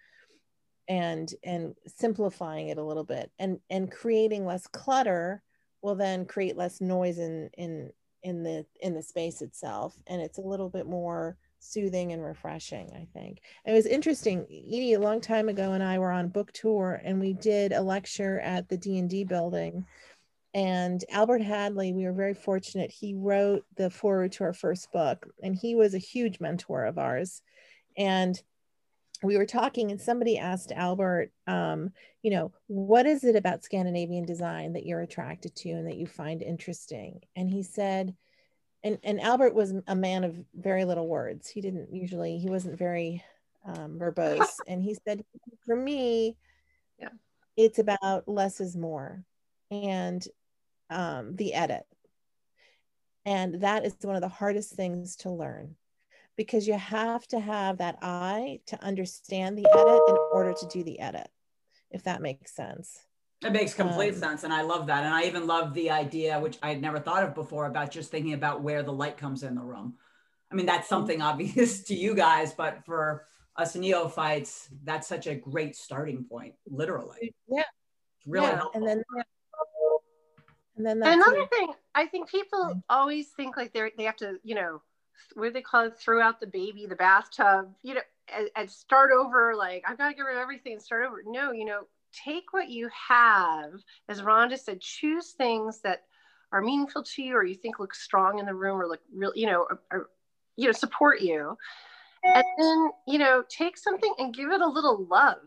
and 0.89 1.33
and 1.43 1.75
simplifying 1.87 2.69
it 2.69 2.79
a 2.79 2.85
little 2.85 3.05
bit 3.05 3.31
and 3.39 3.59
and 3.71 3.91
creating 3.91 4.45
less 4.45 4.67
clutter 4.67 5.43
will 5.85 5.95
then 5.95 6.25
create 6.25 6.57
less 6.57 6.81
noise 6.81 7.19
in 7.19 7.51
in 7.59 7.91
in 8.25 8.43
the 8.43 8.65
in 8.81 8.95
the 8.95 9.03
space 9.03 9.43
itself. 9.43 9.95
And 10.07 10.21
it's 10.21 10.39
a 10.39 10.43
little 10.43 10.71
bit 10.71 10.87
more 10.87 11.37
soothing 11.61 12.13
and 12.13 12.23
refreshing 12.23 12.91
i 12.95 13.07
think. 13.19 13.41
It 13.65 13.73
was 13.73 13.87
interesting 13.87 14.45
edie 14.51 14.95
a 14.95 15.01
long 15.01 15.21
time 15.21 15.49
ago 15.49 15.73
and 15.73 15.83
i 15.83 15.99
were 15.99 16.11
on 16.11 16.29
book 16.29 16.53
tour 16.53 17.01
and 17.03 17.21
we 17.21 17.33
did 17.33 17.73
a 17.73 17.81
lecture 17.81 18.41
at 18.41 18.69
the 18.69 18.77
d&d 18.77 19.25
building. 19.25 19.87
And 20.53 21.03
albert 21.11 21.43
hadley 21.43 21.93
we 21.93 22.05
were 22.05 22.13
very 22.13 22.35
fortunate 22.35 22.91
he 22.91 23.15
wrote 23.15 23.65
the 23.77 23.89
foreword 23.89 24.33
to 24.33 24.45
our 24.45 24.53
first 24.53 24.93
book 24.93 25.27
and 25.43 25.55
he 25.55 25.75
was 25.75 25.95
a 25.95 25.99
huge 25.99 26.41
mentor 26.41 26.85
of 26.85 26.99
ours. 26.99 27.41
And 27.97 28.41
we 29.25 29.37
were 29.37 29.47
talking 29.47 29.91
and 29.91 30.01
somebody 30.01 30.39
asked 30.39 30.73
albert 30.73 31.31
um, 31.47 31.91
you 32.23 32.31
know 32.31 32.53
what 32.67 33.07
is 33.07 33.25
it 33.25 33.37
about 33.37 33.65
scandinavian 33.65 34.25
design 34.25 34.73
that 34.75 34.87
you're 34.87 35.01
attracted 35.01 35.55
to 35.57 35.71
and 35.71 35.87
that 35.87 35.97
you 35.97 36.07
find 36.07 36.43
interesting? 36.43 37.21
And 37.37 37.51
he 37.51 37.63
said 37.63 38.15
and 38.85 38.99
and 39.03 39.21
Albert 39.21 39.55
was 39.55 39.75
a 39.87 39.97
man 39.97 40.23
of 40.23 40.37
very 40.55 40.85
little 40.85 41.09
words. 41.09 41.49
He 41.49 41.63
didn't 41.63 41.93
usually 41.93 42.39
he 42.39 42.51
wasn't 42.51 42.79
very 42.79 43.25
um, 43.65 43.99
verbose, 43.99 44.57
and 44.69 44.83
he 44.83 44.95
said, 45.07 45.25
for 45.65 45.75
me, 45.75 46.37
yeah, 47.01 47.09
it's 47.57 47.79
about 47.79 48.29
less 48.29 48.61
is 48.61 48.77
more, 48.77 49.25
and 49.71 50.25
um, 50.91 51.35
the 51.35 51.55
edit, 51.55 51.87
and 53.25 53.63
that 53.63 53.87
is 53.87 53.97
one 54.03 54.17
of 54.17 54.23
the 54.23 54.29
hardest 54.29 54.75
things 54.75 55.17
to 55.17 55.31
learn 55.31 55.75
because 56.37 56.67
you 56.67 56.75
have 56.75 57.27
to 57.29 57.41
have 57.41 57.79
that 57.79 57.99
eye 58.03 58.61
to 58.67 58.83
understand 58.83 59.57
the 59.57 59.67
edit 59.73 60.03
in 60.09 60.17
order 60.33 60.53
to 60.53 60.67
do 60.69 60.83
the 60.83 61.01
edit 61.01 61.29
if 61.91 62.03
that 62.05 62.23
makes 62.23 62.55
sense 62.55 63.07
it 63.45 63.53
makes 63.53 63.75
complete 63.75 64.15
um, 64.15 64.21
sense. 64.21 64.45
And 64.45 64.53
I 64.53 64.63
love 64.63 64.87
that. 64.87 65.05
And 65.05 65.13
I 65.13 65.25
even 65.25 65.47
love 65.47 65.75
the 65.75 65.91
idea, 65.91 66.41
which 66.41 66.59
I 66.63 66.71
had 66.71 66.81
never 66.81 66.99
thought 66.99 67.23
of 67.23 67.35
before, 67.35 67.67
about 67.67 67.91
just 67.91 68.11
thinking 68.11 68.33
about 68.33 68.63
where 68.63 68.83
the 68.83 68.93
light 68.93 69.19
comes 69.19 69.43
in 69.43 69.55
the 69.55 69.61
room. 69.61 69.95
I 70.51 70.55
mean, 70.55 70.67
that's 70.67 70.87
mm-hmm. 70.87 70.95
something 70.95 71.23
obvious 71.23 71.83
to 71.85 71.95
you 71.95 72.15
guys, 72.15 72.53
but 72.53 72.85
for 72.87 73.27
us 73.57 73.77
neophytes, 73.77 74.69
that's 74.83 75.07
such 75.07 75.27
a 75.27 75.35
great 75.35 75.77
starting 75.77 76.25
point, 76.25 76.55
literally. 76.67 77.35
Yeah. 77.49 77.63
It's 78.19 78.27
really 78.27 78.47
yeah. 78.47 78.57
helpful. 78.57 78.81
And 78.81 78.89
then 78.89 79.03
and 80.77 80.85
then 80.85 80.99
that's 80.99 81.15
another 81.15 81.43
it. 81.43 81.51
thing, 81.51 81.73
I 81.95 82.07
think 82.07 82.29
people 82.29 82.83
always 82.89 83.29
think 83.29 83.57
like 83.57 83.73
they 83.73 83.93
they 83.97 84.05
have 84.05 84.17
to, 84.17 84.39
you 84.43 84.57
know, 84.57 84.83
what 85.35 85.47
do 85.47 85.53
they 85.53 85.63
call 85.63 85.87
it? 85.87 85.99
Throw 85.99 86.23
out 86.23 86.41
the 86.41 86.47
baby, 86.47 86.87
the 86.87 86.97
bathtub, 86.97 87.75
you 87.83 87.95
know, 87.95 88.01
and, 88.35 88.49
and 88.57 88.71
start 88.71 89.11
over. 89.13 89.55
Like 89.57 89.85
I've 89.87 89.99
got 89.99 90.09
to 90.09 90.15
get 90.15 90.23
rid 90.23 90.37
of 90.37 90.43
everything 90.43 90.75
and 90.75 90.83
start 90.83 91.07
over. 91.07 91.23
No, 91.27 91.53
you 91.53 91.65
know, 91.65 91.83
take 92.13 92.53
what 92.53 92.69
you 92.69 92.89
have, 93.09 93.73
as 94.09 94.23
Rhonda 94.23 94.59
said, 94.59 94.81
choose 94.81 95.33
things 95.33 95.81
that 95.81 96.05
are 96.53 96.63
meaningful 96.63 97.03
to 97.03 97.23
you 97.23 97.35
or 97.35 97.45
you 97.45 97.55
think 97.55 97.79
look 97.79 97.95
strong 97.95 98.39
in 98.39 98.47
the 98.47 98.55
room 98.55 98.81
or 98.81 98.87
look 98.87 99.01
real, 99.13 99.33
you 99.35 99.47
know, 99.47 99.67
or, 99.69 99.81
or 99.91 100.11
you 100.57 100.67
know, 100.67 100.73
support 100.73 101.21
you. 101.21 101.57
And 102.25 102.45
then, 102.59 102.91
you 103.07 103.19
know, 103.19 103.45
take 103.49 103.77
something 103.77 104.15
and 104.19 104.35
give 104.35 104.51
it 104.51 104.61
a 104.61 104.67
little 104.67 105.05
love. 105.11 105.43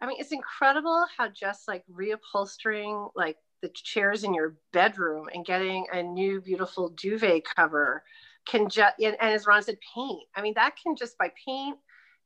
I 0.00 0.06
mean, 0.06 0.16
it's 0.18 0.32
incredible 0.32 1.06
how 1.16 1.28
just 1.28 1.68
like 1.68 1.84
reupholstering 1.92 3.10
like 3.14 3.36
the 3.62 3.68
chairs 3.68 4.24
in 4.24 4.34
your 4.34 4.56
bedroom 4.72 5.28
and 5.32 5.44
getting 5.44 5.86
a 5.92 6.02
new 6.02 6.40
beautiful 6.40 6.90
duvet 6.90 7.44
cover 7.56 8.02
can 8.46 8.68
just 8.68 8.94
and, 9.02 9.16
and 9.20 9.34
as 9.34 9.46
Ron 9.46 9.62
said, 9.62 9.78
paint. 9.94 10.24
I 10.34 10.42
mean, 10.42 10.54
that 10.54 10.74
can 10.82 10.96
just 10.96 11.18
by 11.18 11.32
paint 11.44 11.78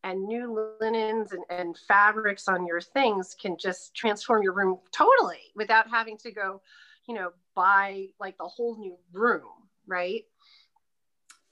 and 0.02 0.26
new 0.26 0.74
linens 0.80 1.32
and, 1.32 1.44
and 1.50 1.76
fabrics 1.88 2.48
on 2.48 2.66
your 2.66 2.80
things 2.80 3.36
can 3.40 3.56
just 3.58 3.94
transform 3.94 4.42
your 4.42 4.52
room 4.52 4.78
totally 4.92 5.40
without 5.54 5.88
having 5.88 6.16
to 6.18 6.30
go, 6.30 6.62
you 7.06 7.14
know, 7.14 7.30
buy 7.54 8.06
like 8.18 8.38
the 8.38 8.48
whole 8.48 8.78
new 8.78 8.96
room, 9.12 9.48
right? 9.86 10.22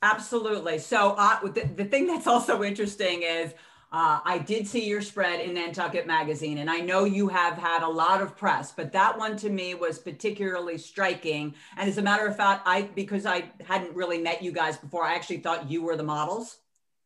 Absolutely. 0.02 0.78
So 0.78 1.14
uh, 1.18 1.40
the, 1.40 1.68
the 1.76 1.84
thing 1.84 2.06
that's 2.06 2.26
also 2.26 2.62
interesting 2.62 3.22
is 3.22 3.52
uh, 3.90 4.21
I 4.23 4.38
did 4.38 4.66
see 4.66 4.87
your 4.87 5.00
spread 5.00 5.40
in 5.40 5.54
Nantucket 5.54 6.07
Magazine, 6.07 6.59
and 6.59 6.68
I 6.68 6.80
know 6.80 7.04
you 7.04 7.28
have 7.28 7.57
had 7.57 7.83
a 7.83 7.88
lot 7.88 8.21
of 8.21 8.37
press, 8.37 8.71
but 8.71 8.92
that 8.92 9.18
one 9.18 9.35
to 9.38 9.49
me 9.49 9.75
was 9.75 9.99
particularly 9.99 10.76
striking. 10.76 11.54
And 11.76 11.88
as 11.88 11.97
a 11.97 12.02
matter 12.02 12.26
of 12.26 12.37
fact, 12.37 12.62
I 12.66 12.83
because 12.83 13.25
I 13.25 13.50
hadn't 13.64 13.97
really 13.97 14.18
met 14.18 14.42
you 14.42 14.52
guys 14.52 14.76
before, 14.76 15.04
I 15.04 15.14
actually 15.14 15.38
thought 15.38 15.71
you 15.71 15.83
were 15.83 15.97
the 15.97 16.02
models 16.02 16.59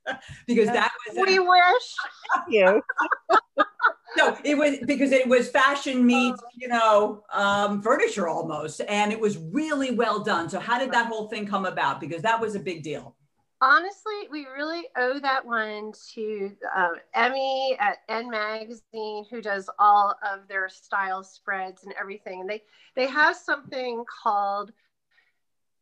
because 0.48 0.66
that 0.66 0.90
was 1.06 1.24
We 1.24 1.38
wish. 1.38 1.94
you. 2.48 2.82
no, 4.16 4.36
it 4.44 4.58
was 4.58 4.78
because 4.84 5.12
it 5.12 5.28
was 5.28 5.48
fashion 5.48 6.04
meets, 6.04 6.42
you 6.56 6.66
know, 6.66 7.22
um, 7.32 7.80
furniture 7.80 8.26
almost, 8.26 8.80
and 8.88 9.12
it 9.12 9.20
was 9.20 9.38
really 9.38 9.92
well 9.92 10.18
done. 10.18 10.50
So 10.50 10.58
how 10.58 10.80
did 10.80 10.90
that 10.90 11.06
whole 11.06 11.28
thing 11.28 11.46
come 11.46 11.64
about? 11.64 12.00
Because 12.00 12.22
that 12.22 12.40
was 12.40 12.56
a 12.56 12.60
big 12.60 12.82
deal. 12.82 13.14
Honestly, 13.62 14.26
we 14.28 14.48
really 14.52 14.88
owe 14.96 15.20
that 15.20 15.46
one 15.46 15.92
to 16.14 16.50
uh, 16.76 16.88
Emmy 17.14 17.76
at 17.78 17.98
N 18.08 18.28
Magazine, 18.28 19.24
who 19.30 19.40
does 19.40 19.70
all 19.78 20.16
of 20.28 20.48
their 20.48 20.68
style 20.68 21.22
spreads 21.22 21.84
and 21.84 21.94
everything. 21.98 22.40
And 22.40 22.50
they 22.50 22.64
they 22.96 23.06
have 23.06 23.36
something 23.36 24.04
called 24.24 24.72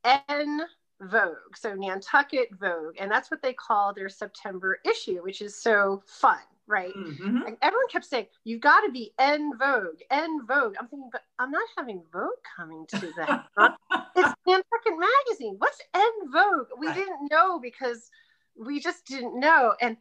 N 0.04 0.60
Vogue, 1.00 1.56
so 1.56 1.74
Nantucket 1.74 2.48
Vogue, 2.60 2.96
and 3.00 3.10
that's 3.10 3.30
what 3.30 3.40
they 3.40 3.54
call 3.54 3.94
their 3.94 4.10
September 4.10 4.78
issue, 4.84 5.22
which 5.22 5.40
is 5.40 5.56
so 5.56 6.02
fun, 6.06 6.36
right? 6.70 6.94
Mhm. 6.94 7.46
And 7.46 7.58
everyone 7.60 7.88
kept 7.88 8.04
saying, 8.06 8.28
"You've 8.44 8.60
got 8.60 8.82
to 8.82 8.90
be 8.90 9.12
N 9.18 9.58
Vogue, 9.58 10.00
N 10.10 10.46
Vogue." 10.46 10.76
I'm 10.78 10.86
thinking, 10.88 11.10
but 11.12 11.24
I'm 11.38 11.50
not 11.50 11.68
having 11.76 12.02
Vogue 12.12 12.38
coming 12.56 12.86
to 12.86 13.12
that. 13.16 13.46
it's 14.16 14.34
Nantucket 14.46 14.98
Magazine. 14.98 15.56
What's 15.58 15.80
N 15.92 16.32
Vogue? 16.32 16.68
We 16.78 16.86
Right. 16.86 16.96
didn't 16.96 17.30
know 17.30 17.58
because 17.58 18.10
we 18.54 18.80
just 18.80 19.04
didn't 19.06 19.38
know, 19.38 19.74
and 19.80 19.96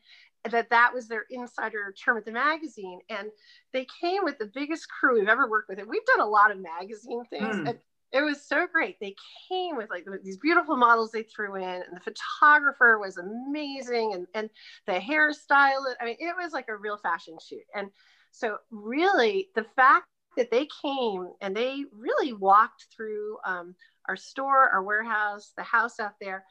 that 0.50 0.70
that 0.70 0.94
was 0.94 1.08
their 1.08 1.26
insider 1.30 1.92
term 1.94 2.18
at 2.18 2.26
the 2.26 2.32
magazine. 2.32 3.02
And 3.10 3.30
they 3.74 3.86
came 4.00 4.24
with 4.24 4.38
the 4.38 4.48
biggest 4.48 4.88
crew 4.90 5.20
we've 5.20 5.28
ever 5.28 5.50
worked 5.50 5.70
with, 5.70 5.80
and 5.80 5.90
we've 5.90 6.06
done 6.06 6.22
a 6.22 6.26
lot 6.26 6.52
of 6.52 6.60
magazine 6.60 7.26
things. 7.26 7.56
Mm. 7.56 7.70
And 7.70 7.80
it 8.12 8.22
was 8.22 8.46
so 8.46 8.68
great. 8.72 9.00
They 9.00 9.16
came 9.48 9.78
with 9.78 9.90
like 9.90 10.06
these 10.24 10.38
beautiful 10.38 10.76
models 10.76 11.12
they 11.12 11.24
threw 11.24 11.56
in, 11.56 11.64
and 11.64 11.96
the 11.96 12.00
photographer 12.02 12.98
was 13.00 13.18
amazing, 13.18 14.14
and 14.14 14.28
and 14.34 14.50
the 14.88 14.94
hairstylist. 14.94 15.96
I 16.02 16.06
mean, 16.06 16.18
it 16.20 16.36
was 16.42 16.54
like 16.54 16.68
a 16.70 16.76
real 16.76 16.98
fashion 16.98 17.38
shoot. 17.48 17.64
And 17.76 17.90
so, 18.32 18.58
really, 18.72 19.50
the 19.56 19.66
fact 19.76 20.06
that 20.38 20.52
they 20.52 20.68
came 20.82 21.30
and 21.42 21.56
they 21.56 21.84
really 21.94 22.34
walked 22.34 22.88
through 22.96 23.38
um, 23.46 23.76
our 24.08 24.16
store, 24.16 24.70
our 24.70 24.84
warehouse, 24.84 25.54
the 25.58 25.64
house 25.64 26.00
out 26.00 26.14
there, 26.22 26.46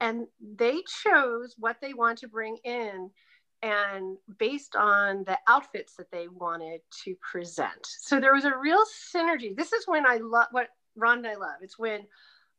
and 0.00 0.26
they 0.40 0.82
chose 1.02 1.54
what 1.58 1.76
they 1.80 1.94
want 1.94 2.18
to 2.18 2.28
bring 2.28 2.56
in 2.64 3.10
and 3.62 4.16
based 4.38 4.74
on 4.74 5.22
the 5.24 5.38
outfits 5.46 5.94
that 5.96 6.10
they 6.10 6.26
wanted 6.28 6.80
to 7.04 7.14
present. 7.30 7.86
So 8.00 8.18
there 8.18 8.34
was 8.34 8.44
a 8.44 8.56
real 8.56 8.82
synergy. 9.14 9.56
This 9.56 9.72
is 9.72 9.86
when 9.86 10.04
I 10.04 10.16
love 10.16 10.48
what 10.50 10.68
Ron 10.96 11.18
and 11.18 11.26
I 11.26 11.34
love. 11.34 11.56
It's 11.62 11.78
when 11.78 12.06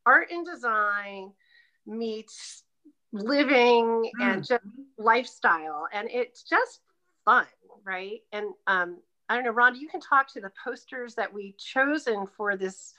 art 0.06 0.30
and 0.32 0.46
design 0.46 1.32
meets 1.86 2.64
living 3.12 4.10
and 4.20 4.44
just 4.44 4.64
lifestyle 4.98 5.88
and 5.94 6.10
it's 6.12 6.44
just 6.44 6.80
fun 7.26 7.46
right? 7.86 8.22
And 8.32 8.48
um 8.68 8.98
i 9.30 9.36
don't 9.36 9.46
know 9.46 9.54
rhonda 9.54 9.80
you 9.80 9.88
can 9.88 10.02
talk 10.02 10.32
to 10.32 10.42
the 10.42 10.52
posters 10.64 11.16
that 11.16 11.34
we 11.34 11.56
chosen 11.58 12.28
for 12.36 12.58
this 12.58 12.94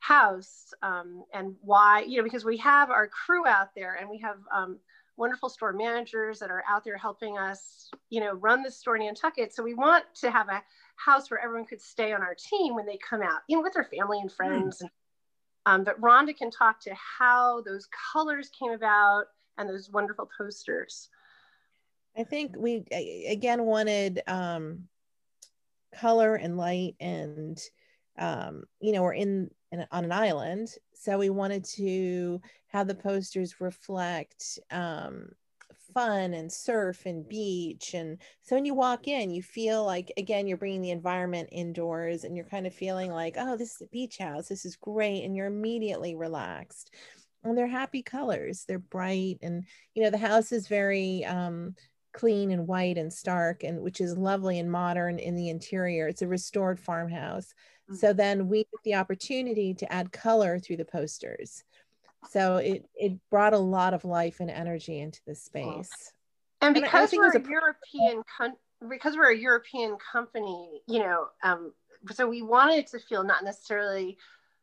house 0.00 0.74
um, 0.82 1.24
and 1.32 1.54
why 1.62 2.04
you 2.06 2.18
know 2.18 2.24
because 2.24 2.44
we 2.44 2.58
have 2.58 2.90
our 2.90 3.08
crew 3.08 3.46
out 3.46 3.74
there 3.74 3.94
and 3.94 4.08
we 4.08 4.18
have 4.18 4.36
um, 4.54 4.78
wonderful 5.16 5.48
store 5.48 5.72
managers 5.72 6.38
that 6.38 6.50
are 6.50 6.62
out 6.68 6.84
there 6.84 6.98
helping 6.98 7.38
us 7.38 7.90
you 8.10 8.20
know 8.20 8.32
run 8.34 8.62
the 8.62 8.70
store 8.70 8.96
in 8.96 9.02
nantucket. 9.04 9.54
So 9.54 9.62
we 9.62 9.74
want 9.74 10.04
to 10.20 10.30
have 10.30 10.48
a 10.48 10.62
house 10.96 11.30
where 11.30 11.40
everyone 11.40 11.66
could 11.66 11.80
stay 11.80 12.12
on 12.12 12.22
our 12.22 12.34
team 12.34 12.74
when 12.74 12.86
they 12.86 12.98
come 12.98 13.22
out 13.22 13.40
you 13.48 13.56
know 13.56 13.62
with 13.62 13.74
their 13.74 13.84
family 13.84 14.20
and 14.20 14.32
friends. 14.32 14.80
And 14.80 14.90
um, 15.66 15.84
but 15.84 16.00
rhonda 16.00 16.36
can 16.36 16.50
talk 16.50 16.80
to 16.80 16.94
how 16.94 17.62
those 17.62 17.88
colors 18.12 18.50
came 18.58 18.72
about 18.72 19.24
and 19.56 19.68
those 19.68 19.90
wonderful 19.90 20.28
posters. 20.36 21.08
I 22.16 22.24
think 22.24 22.54
we 22.56 22.84
again 23.28 23.64
wanted 23.64 24.22
um, 24.26 24.88
color 25.94 26.36
and 26.36 26.56
light, 26.56 26.94
and 27.00 27.60
um, 28.18 28.64
you 28.80 28.92
know 28.92 29.02
we're 29.02 29.14
in, 29.14 29.50
in 29.72 29.86
on 29.90 30.04
an 30.04 30.12
island, 30.12 30.68
so 30.94 31.18
we 31.18 31.30
wanted 31.30 31.64
to 31.76 32.40
have 32.68 32.86
the 32.86 32.94
posters 32.94 33.60
reflect 33.60 34.58
um, 34.70 35.30
fun 35.94 36.34
and 36.34 36.52
surf 36.52 37.06
and 37.06 37.26
beach, 37.28 37.94
and 37.94 38.20
so 38.42 38.56
when 38.56 38.64
you 38.66 38.74
walk 38.74 39.08
in, 39.08 39.30
you 39.30 39.42
feel 39.42 39.84
like 39.84 40.12
again 40.18 40.46
you're 40.46 40.58
bringing 40.58 40.82
the 40.82 40.90
environment 40.90 41.48
indoors, 41.52 42.24
and 42.24 42.36
you're 42.36 42.46
kind 42.46 42.66
of 42.66 42.74
feeling 42.74 43.10
like, 43.12 43.36
oh, 43.38 43.56
this 43.56 43.76
is 43.76 43.82
a 43.82 43.86
beach 43.88 44.18
house, 44.18 44.48
this 44.48 44.64
is 44.64 44.76
great, 44.76 45.24
and 45.24 45.36
you're 45.36 45.46
immediately 45.46 46.14
relaxed. 46.16 46.94
And 47.42 47.56
they're 47.58 47.66
happy 47.66 48.02
colors. 48.02 48.64
They're 48.66 48.78
bright, 48.78 49.38
and 49.42 49.66
you 49.94 50.02
know 50.02 50.10
the 50.10 50.18
house 50.18 50.50
is 50.52 50.66
very 50.68 51.24
um, 51.24 51.74
clean 52.12 52.50
and 52.50 52.66
white 52.66 52.96
and 52.98 53.12
stark 53.12 53.62
and 53.64 53.82
which 53.82 54.00
is 54.00 54.16
lovely 54.16 54.58
and 54.58 54.70
modern 54.70 55.18
in 55.18 55.34
the 55.34 55.48
interior 55.48 56.06
it's 56.06 56.22
a 56.22 56.28
restored 56.28 56.78
farmhouse 56.78 57.52
Mhm. 57.88 57.96
so 57.96 58.12
then 58.12 58.46
we 58.48 58.58
get 58.58 58.80
the 58.84 58.94
opportunity 58.94 59.74
to 59.74 59.92
add 59.92 60.12
color 60.12 60.60
through 60.60 60.76
the 60.76 60.84
posters 60.84 61.64
so 62.30 62.56
it 62.56 62.88
it 62.94 63.18
brought 63.30 63.52
a 63.52 63.58
lot 63.58 63.94
of 63.94 64.04
life 64.04 64.40
and 64.40 64.50
energy 64.50 64.98
into 65.00 65.20
the 65.26 65.34
space. 65.34 66.12
And 66.60 66.76
And 66.76 66.84
I- 66.84 66.88
I 66.88 66.90
because 67.06 67.12
we're 67.12 67.32
a 67.32 67.38
a- 67.38 67.48
european 67.50 68.22
con- 68.38 68.56
because 68.88 69.16
we're 69.16 69.30
a 69.30 69.36
european 69.36 69.96
company 70.12 70.82
you 70.86 70.98
know 71.00 71.28
um, 71.42 71.72
so 72.12 72.26
we 72.28 72.42
wanted 72.42 72.86
to 72.88 72.98
feel 72.98 73.22
not 73.24 73.44
necessarily 73.44 74.18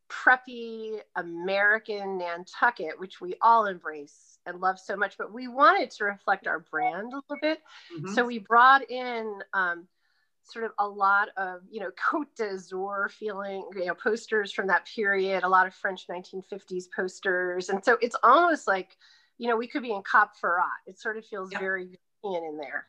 preppy 0.09 0.99
american 1.15 2.17
nantucket 2.17 2.99
which 2.99 3.21
we 3.21 3.35
all 3.41 3.65
embrace 3.65 4.39
and 4.45 4.59
love 4.59 4.77
so 4.79 4.95
much 4.95 5.17
but 5.17 5.31
we 5.31 5.47
wanted 5.47 5.89
to 5.89 6.03
reflect 6.03 6.47
our 6.47 6.59
brand 6.59 7.13
a 7.13 7.15
little 7.15 7.37
bit. 7.41 7.61
Mhm. 7.97 8.13
so 8.13 8.25
we 8.25 8.39
brought 8.39 8.89
in 8.89 9.41
um, 9.53 9.87
sort 10.51 10.65
of 10.65 10.71
a 10.79 10.87
lot 10.87 11.29
of 11.37 11.61
you 11.69 11.79
know 11.79 11.89
Côte 12.11 12.33
d'Azur 12.35 13.09
feeling 13.09 13.67
you 13.75 13.85
know 13.85 13.95
posters 13.95 14.51
from 14.51 14.67
that 14.67 14.85
period 14.85 15.43
a 15.43 15.49
lot 15.49 15.67
of 15.67 15.73
french 15.73 16.07
1950s 16.07 16.85
posters 16.95 17.69
and 17.69 17.83
so 17.83 17.97
it's 18.01 18.15
almost 18.23 18.67
like 18.67 18.97
you 19.37 19.47
know 19.47 19.55
we 19.55 19.67
could 19.67 19.81
be 19.81 19.91
in 19.91 20.03
cap 20.09 20.33
ferrat 20.41 20.81
it 20.85 20.99
sort 20.99 21.17
of 21.17 21.25
feels 21.25 21.51
Yeah. 21.51 21.59
very 21.59 21.97
european 22.23 22.49
in 22.53 22.57
there 22.57 22.87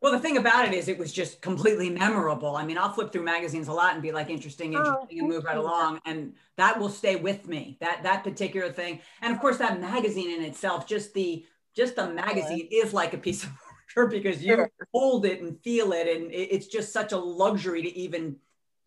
Well, 0.00 0.10
the 0.10 0.18
thing 0.18 0.36
about 0.36 0.66
it 0.66 0.74
is, 0.74 0.88
it 0.88 0.98
was 0.98 1.12
just 1.12 1.40
completely 1.40 1.88
memorable. 1.88 2.56
I 2.56 2.64
mean, 2.66 2.76
I'll 2.76 2.92
flip 2.92 3.12
through 3.12 3.22
magazines 3.22 3.68
a 3.68 3.72
lot 3.72 3.92
and 3.92 4.02
be 4.02 4.10
like 4.10 4.30
interesting, 4.30 4.72
Oh, 4.74 4.78
interesting, 4.78 5.20
and 5.20 5.28
move 5.28 5.44
right 5.44 5.56
along, 5.56 6.00
and 6.04 6.34
that 6.56 6.80
will 6.80 6.88
stay 6.88 7.14
with 7.14 7.46
me. 7.46 7.76
That 7.80 8.02
that 8.02 8.24
particular 8.24 8.72
thing, 8.72 9.00
and 9.20 9.32
of 9.32 9.40
course, 9.40 9.58
that 9.58 9.80
magazine 9.80 10.30
in 10.30 10.42
itself, 10.42 10.88
just 10.88 11.14
the 11.14 11.46
just 11.76 11.94
the 11.94 12.08
magazine 12.10 12.68
is 12.72 12.92
like 12.92 13.14
a 13.14 13.18
piece 13.18 13.44
of 13.44 13.50
furniture 13.94 14.10
because 14.10 14.44
you 14.44 14.54
Sure. 14.54 14.70
hold 14.92 15.26
it 15.26 15.40
and 15.40 15.60
feel 15.62 15.92
it, 15.92 16.08
and 16.08 16.32
it- 16.32 16.52
it's 16.52 16.66
just 16.66 16.92
such 16.92 17.12
a 17.12 17.18
luxury 17.18 17.82
to 17.82 17.96
even 17.96 18.38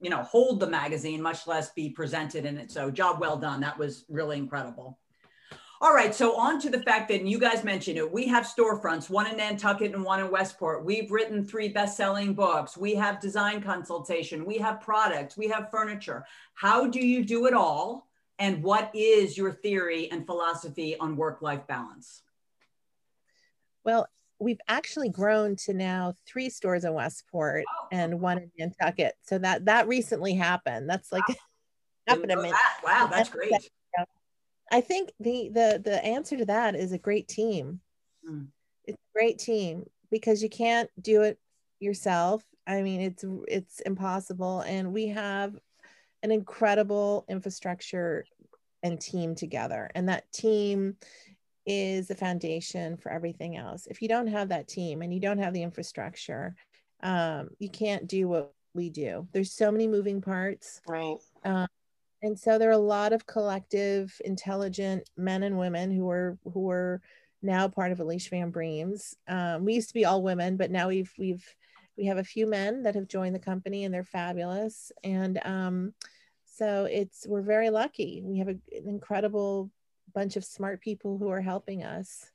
you 0.02 0.10
know 0.10 0.24
hold 0.24 0.60
the 0.60 0.68
magazine, 0.68 1.22
much 1.22 1.48
less 1.48 1.72
be 1.72 1.90
presented 1.90 2.46
in 2.46 2.58
it. 2.58 2.70
So, 2.70 2.92
job 2.92 3.20
well 3.20 3.38
done. 3.38 3.62
That 3.62 3.78
was 3.78 4.06
really 4.10 4.38
incredible. 4.38 5.00
All 5.82 5.94
right, 5.94 6.14
so 6.14 6.36
on 6.38 6.60
to 6.62 6.70
the 6.70 6.82
fact 6.84 7.08
that 7.10 7.26
you 7.26 7.40
guys 7.40 7.64
mentioned 7.64 7.98
it. 7.98 8.12
We 8.12 8.28
have 8.28 8.46
storefronts, 8.46 9.10
one 9.10 9.28
in 9.28 9.38
Nantucket 9.38 9.94
and 9.94 10.04
one 10.04 10.20
in 10.20 10.32
Westport. 10.32 10.84
We've 10.84 11.12
written 11.12 11.46
three 11.46 11.70
best-selling 11.70 12.34
books. 12.34 12.78
We 12.78 12.96
have 12.96 13.20
design 13.20 13.62
consultation. 13.62 14.46
We 14.46 14.58
have 14.58 14.82
products. 14.82 15.38
We 15.38 15.48
have 15.50 15.70
furniture. 15.72 16.26
How 16.54 16.88
do 16.88 17.00
you 17.00 17.26
do 17.26 17.46
it 17.46 17.54
all? 17.54 18.08
And 18.40 18.64
what 18.64 18.90
is 18.94 19.38
your 19.38 19.52
theory 19.52 20.10
and 20.12 20.26
philosophy 20.26 20.98
on 20.98 21.16
work-life 21.18 21.68
balance? 21.68 22.22
Well, 23.84 24.08
we've 24.40 24.60
actually 24.68 25.10
grown 25.10 25.56
to 25.56 25.74
now 25.74 26.14
three 26.28 26.50
stores 26.50 26.84
in 26.84 26.94
Westport 26.94 27.64
oh. 27.68 27.88
and 27.92 28.20
one 28.20 28.38
in 28.38 28.52
Nantucket. 28.58 29.14
So 29.22 29.38
that 29.40 29.66
that 29.66 29.88
recently 29.88 30.34
happened. 30.34 30.90
That's 30.90 31.12
like 31.12 31.28
wow. 31.28 31.36
happened 32.08 32.32
a 32.32 32.36
minute. 32.36 32.52
That. 32.52 32.80
Wow, 32.84 33.08
that's 33.12 33.30
great. 33.30 33.52
I 34.72 34.82
think 34.82 35.12
the 35.20 35.50
the 35.50 35.82
the 35.84 36.04
answer 36.04 36.38
to 36.38 36.46
that 36.46 36.76
is 36.76 36.92
a 36.92 36.98
great 36.98 37.28
team. 37.28 37.80
Mm. 38.28 38.48
It's 38.86 38.98
a 38.98 39.18
great 39.18 39.40
team 39.40 39.86
because 40.12 40.42
you 40.42 40.50
can't 40.50 40.90
do 41.02 41.22
it 41.22 41.40
yourself. 41.80 42.44
I 42.68 42.82
mean, 42.82 43.02
it's 43.02 43.24
it's 43.48 43.80
impossible, 43.82 44.62
and 44.62 44.92
we 44.94 45.08
have 45.08 45.56
an 46.24 46.32
incredible 46.32 47.26
infrastructure 47.30 48.26
and 48.82 49.00
team 49.00 49.36
together, 49.36 49.90
and 49.94 50.10
that 50.10 50.32
team 50.32 50.98
is 51.66 52.08
the 52.08 52.16
foundation 52.16 52.98
for 52.98 53.12
everything 53.12 53.58
else. 53.58 53.88
If 53.88 54.02
you 54.02 54.08
don't 54.08 54.28
have 54.28 54.50
that 54.50 54.68
team 54.68 55.02
and 55.02 55.14
you 55.14 55.20
don't 55.20 55.40
have 55.40 55.54
the 55.54 55.64
infrastructure, 55.64 56.56
um, 57.02 57.50
you 57.60 57.70
can't 57.70 58.08
do 58.08 58.28
what 58.28 58.54
we 58.74 58.90
do. 58.90 59.28
There's 59.32 59.54
so 59.54 59.72
many 59.72 59.88
moving 59.88 60.22
parts. 60.22 60.82
Right. 60.88 61.18
Um, 61.44 61.68
and 62.22 62.38
so 62.38 62.58
there 62.58 62.70
are 62.70 62.74
a 62.74 62.78
lot 62.78 63.14
of 63.14 63.26
collective 63.26 64.20
intelligent 64.26 65.10
men 65.18 65.44
and 65.44 65.58
women 65.58 65.92
who 65.92 66.10
are 66.10 66.38
who 66.54 66.70
are 66.70 67.02
now 67.42 67.68
part 67.68 67.92
of 67.92 68.00
Eleish 68.00 68.30
Van 68.30 68.52
Breems. 68.52 69.16
Um, 69.28 69.66
we 69.66 69.76
used 69.76 69.90
to 69.90 69.94
be 69.94 70.06
all 70.06 70.24
women, 70.24 70.58
but 70.58 70.72
now 70.72 70.88
we've 70.88 71.14
we've 71.18 71.46
we 71.98 72.06
have 72.06 72.18
a 72.18 72.24
few 72.24 72.48
men 72.48 72.84
that 72.84 72.96
have 72.96 73.08
joined 73.08 73.36
the 73.36 73.40
company 73.40 73.84
and 73.84 73.94
they're 73.94 74.04
fabulous. 74.04 74.92
And 75.04 75.40
um, 75.46 75.94
so 76.46 76.86
it's 76.86 77.26
we're 77.28 77.42
very 77.42 77.70
lucky. 77.70 78.22
We 78.24 78.40
have 78.40 78.48
a, 78.48 78.58
an 78.72 78.88
incredible 78.88 79.70
bunch 80.16 80.36
of 80.36 80.44
smart 80.44 80.82
people 80.82 81.20
who 81.20 81.30
are 81.30 81.42
helping 81.42 81.84
us. 81.84 82.32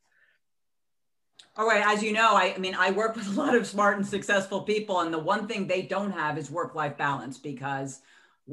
All 1.57 1.67
right, 1.67 1.85
as 1.85 2.03
you 2.03 2.13
know, 2.13 2.35
I, 2.37 2.55
I 2.55 2.59
mean, 2.59 2.77
I 2.79 2.93
work 2.93 3.17
with 3.17 3.27
a 3.27 3.33
lot 3.33 3.57
of 3.57 3.67
smart 3.67 3.97
and 3.97 4.07
successful 4.07 4.63
people, 4.63 5.01
and 5.01 5.13
the 5.13 5.19
one 5.19 5.49
thing 5.49 5.67
they 5.67 5.83
don't 5.83 6.13
have 6.13 6.39
is 6.39 6.51
work-life 6.51 6.97
balance 6.97 7.39
because 7.39 8.01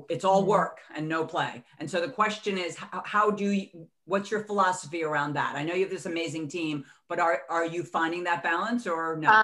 it's 0.10 0.26
all 0.26 0.42
mm-hmm. 0.42 0.50
work 0.50 0.80
and 0.96 1.08
no 1.08 1.26
play. 1.26 1.64
And 1.80 1.90
so 1.90 2.02
the 2.02 2.10
question 2.10 2.58
is, 2.58 2.76
how, 2.76 3.04
how 3.06 3.32
do 3.32 3.52
you, 3.52 3.88
what's 4.06 4.32
your 4.32 4.44
philosophy 4.44 5.04
around 5.04 5.34
that? 5.34 5.56
I 5.56 5.64
know 5.64 5.74
you 5.74 5.82
have 5.82 5.92
this 5.92 6.06
amazing 6.06 6.48
team, 6.48 6.86
but 7.08 7.20
are, 7.20 7.44
are 7.50 7.66
you 7.66 7.84
finding 7.84 8.24
that 8.24 8.42
balance 8.42 8.88
or 8.88 9.18
no? 9.18 9.30
Uh, 9.30 9.44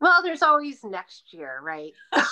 well, 0.00 0.20
there's 0.22 0.42
always 0.42 0.82
next 0.82 1.32
year, 1.32 1.60
right? 1.62 1.92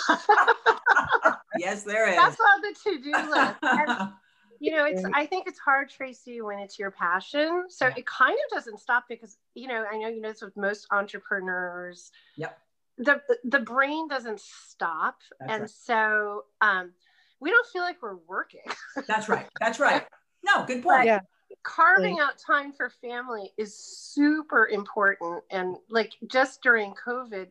yes, 1.59 1.85
there 1.85 2.09
is. 2.11 2.16
That's 2.16 2.40
on 2.40 2.61
the 2.62 2.74
to-do 2.83 3.12
list. 3.31 3.57
And, 3.62 4.12
you 4.60 4.76
know, 4.76 4.84
it's, 4.84 5.02
I 5.14 5.26
think 5.26 5.48
it's 5.48 5.58
hard, 5.58 5.88
Tracy, 5.90 6.40
when 6.42 6.58
it's 6.58 6.78
your 6.78 6.90
passion. 6.90 7.64
So 7.68 7.86
yeah. 7.86 7.94
it 7.96 8.06
kind 8.06 8.34
of 8.34 8.56
doesn't 8.56 8.78
stop 8.78 9.04
because, 9.08 9.38
you 9.54 9.66
know, 9.66 9.84
I 9.90 9.96
know 9.96 10.08
you 10.08 10.20
know 10.20 10.28
this 10.30 10.42
with 10.42 10.56
most 10.56 10.86
entrepreneurs. 10.92 12.12
Yep 12.36 12.58
the 13.00 13.20
the 13.44 13.58
brain 13.60 14.08
doesn't 14.08 14.40
stop 14.40 15.16
That's 15.40 15.52
and 15.52 15.60
right. 15.62 15.70
so 15.70 16.44
um 16.60 16.92
we 17.40 17.50
don't 17.50 17.66
feel 17.68 17.82
like 17.82 17.96
we're 18.02 18.18
working 18.28 18.60
That's 19.08 19.28
right. 19.28 19.46
That's 19.58 19.80
right. 19.80 20.04
No, 20.44 20.64
good 20.66 20.82
point. 20.82 21.06
yeah. 21.06 21.20
Carving 21.62 22.20
out 22.20 22.38
time 22.38 22.72
for 22.72 22.90
family 22.90 23.52
is 23.58 23.76
super 23.76 24.68
important. 24.68 25.42
And 25.50 25.76
like 25.88 26.12
just 26.26 26.62
during 26.62 26.94
COVID, 26.94 27.48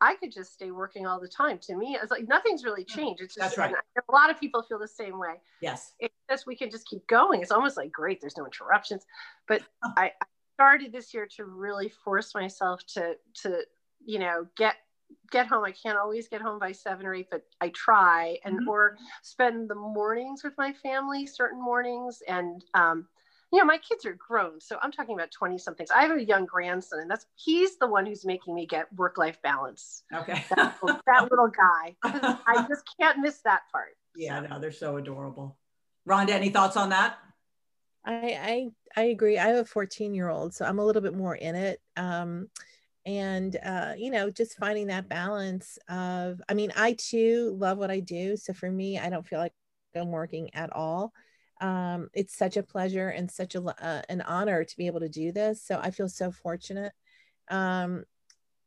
I 0.00 0.14
could 0.16 0.32
just 0.32 0.52
stay 0.52 0.70
working 0.70 1.06
all 1.06 1.20
the 1.20 1.28
time. 1.28 1.58
To 1.62 1.76
me, 1.76 1.96
it's 2.00 2.10
like 2.10 2.28
nothing's 2.28 2.64
really 2.64 2.84
changed. 2.84 3.22
It's 3.22 3.34
just 3.34 3.56
That's 3.56 3.58
right. 3.58 3.74
a 3.96 4.12
lot 4.12 4.30
of 4.30 4.40
people 4.40 4.62
feel 4.62 4.78
the 4.78 4.88
same 4.88 5.18
way. 5.18 5.34
Yes. 5.60 5.92
It's 5.98 6.13
just 6.30 6.46
we 6.46 6.56
can 6.56 6.70
just 6.70 6.88
keep 6.88 7.06
going. 7.06 7.42
It's 7.42 7.52
almost 7.52 7.76
like 7.76 7.92
great, 7.92 8.20
there's 8.20 8.36
no 8.36 8.44
interruptions. 8.44 9.04
But 9.48 9.62
I, 9.96 10.12
I 10.20 10.26
started 10.54 10.92
this 10.92 11.12
year 11.14 11.28
to 11.36 11.44
really 11.44 11.88
force 12.04 12.34
myself 12.34 12.84
to 12.94 13.16
to 13.42 13.60
you 14.04 14.18
know 14.18 14.46
get 14.56 14.76
get 15.30 15.46
home. 15.46 15.64
I 15.64 15.72
can't 15.72 15.98
always 15.98 16.28
get 16.28 16.40
home 16.40 16.58
by 16.58 16.72
seven 16.72 17.06
or 17.06 17.14
eight, 17.14 17.28
but 17.30 17.42
I 17.60 17.70
try 17.70 18.38
and 18.44 18.60
mm-hmm. 18.60 18.68
or 18.68 18.96
spend 19.22 19.68
the 19.68 19.74
mornings 19.74 20.42
with 20.44 20.54
my 20.58 20.72
family, 20.72 21.26
certain 21.26 21.62
mornings. 21.62 22.22
And 22.26 22.64
um, 22.74 23.06
you 23.52 23.58
know, 23.58 23.64
my 23.64 23.78
kids 23.78 24.04
are 24.04 24.14
grown, 24.14 24.60
so 24.60 24.78
I'm 24.82 24.90
talking 24.90 25.14
about 25.14 25.30
20 25.30 25.58
somethings. 25.58 25.90
I 25.90 26.02
have 26.02 26.16
a 26.16 26.24
young 26.24 26.44
grandson, 26.44 27.00
and 27.00 27.10
that's 27.10 27.26
he's 27.36 27.78
the 27.78 27.86
one 27.86 28.04
who's 28.04 28.24
making 28.24 28.54
me 28.54 28.66
get 28.66 28.92
work-life 28.94 29.40
balance. 29.42 30.02
Okay. 30.12 30.44
that, 30.56 30.76
that 31.06 31.30
little 31.30 31.48
guy. 31.48 31.94
I 32.02 32.66
just 32.68 32.82
can't 32.98 33.20
miss 33.20 33.40
that 33.42 33.62
part. 33.70 33.96
Yeah, 34.16 34.42
so. 34.42 34.48
no, 34.48 34.60
they're 34.60 34.72
so 34.72 34.96
adorable. 34.96 35.56
Rhonda, 36.08 36.30
any 36.30 36.50
thoughts 36.50 36.76
on 36.76 36.90
that? 36.90 37.18
I 38.04 38.70
I 38.96 39.00
I 39.00 39.04
agree. 39.06 39.38
I 39.38 39.48
have 39.48 39.56
a 39.56 39.64
14 39.64 40.14
year 40.14 40.28
old, 40.28 40.54
so 40.54 40.64
I'm 40.64 40.78
a 40.78 40.84
little 40.84 41.02
bit 41.02 41.14
more 41.14 41.34
in 41.34 41.54
it. 41.54 41.80
Um, 41.96 42.48
and 43.06 43.56
uh, 43.64 43.92
you 43.96 44.10
know 44.10 44.30
just 44.30 44.56
finding 44.56 44.86
that 44.86 45.08
balance 45.08 45.78
of 45.88 46.40
i 46.48 46.54
mean 46.54 46.72
i 46.76 46.94
too 46.94 47.54
love 47.58 47.78
what 47.78 47.90
i 47.90 48.00
do 48.00 48.36
so 48.36 48.52
for 48.52 48.70
me 48.70 48.98
i 48.98 49.10
don't 49.10 49.26
feel 49.26 49.38
like 49.38 49.52
i'm 49.94 50.10
working 50.10 50.52
at 50.54 50.72
all 50.72 51.12
um, 51.60 52.08
it's 52.12 52.36
such 52.36 52.56
a 52.56 52.62
pleasure 52.62 53.08
and 53.08 53.30
such 53.30 53.54
a 53.54 53.62
uh, 53.62 54.02
an 54.08 54.20
honor 54.22 54.64
to 54.64 54.76
be 54.76 54.86
able 54.86 55.00
to 55.00 55.08
do 55.08 55.32
this 55.32 55.62
so 55.62 55.78
i 55.82 55.90
feel 55.90 56.08
so 56.08 56.30
fortunate 56.30 56.92
um, 57.50 58.04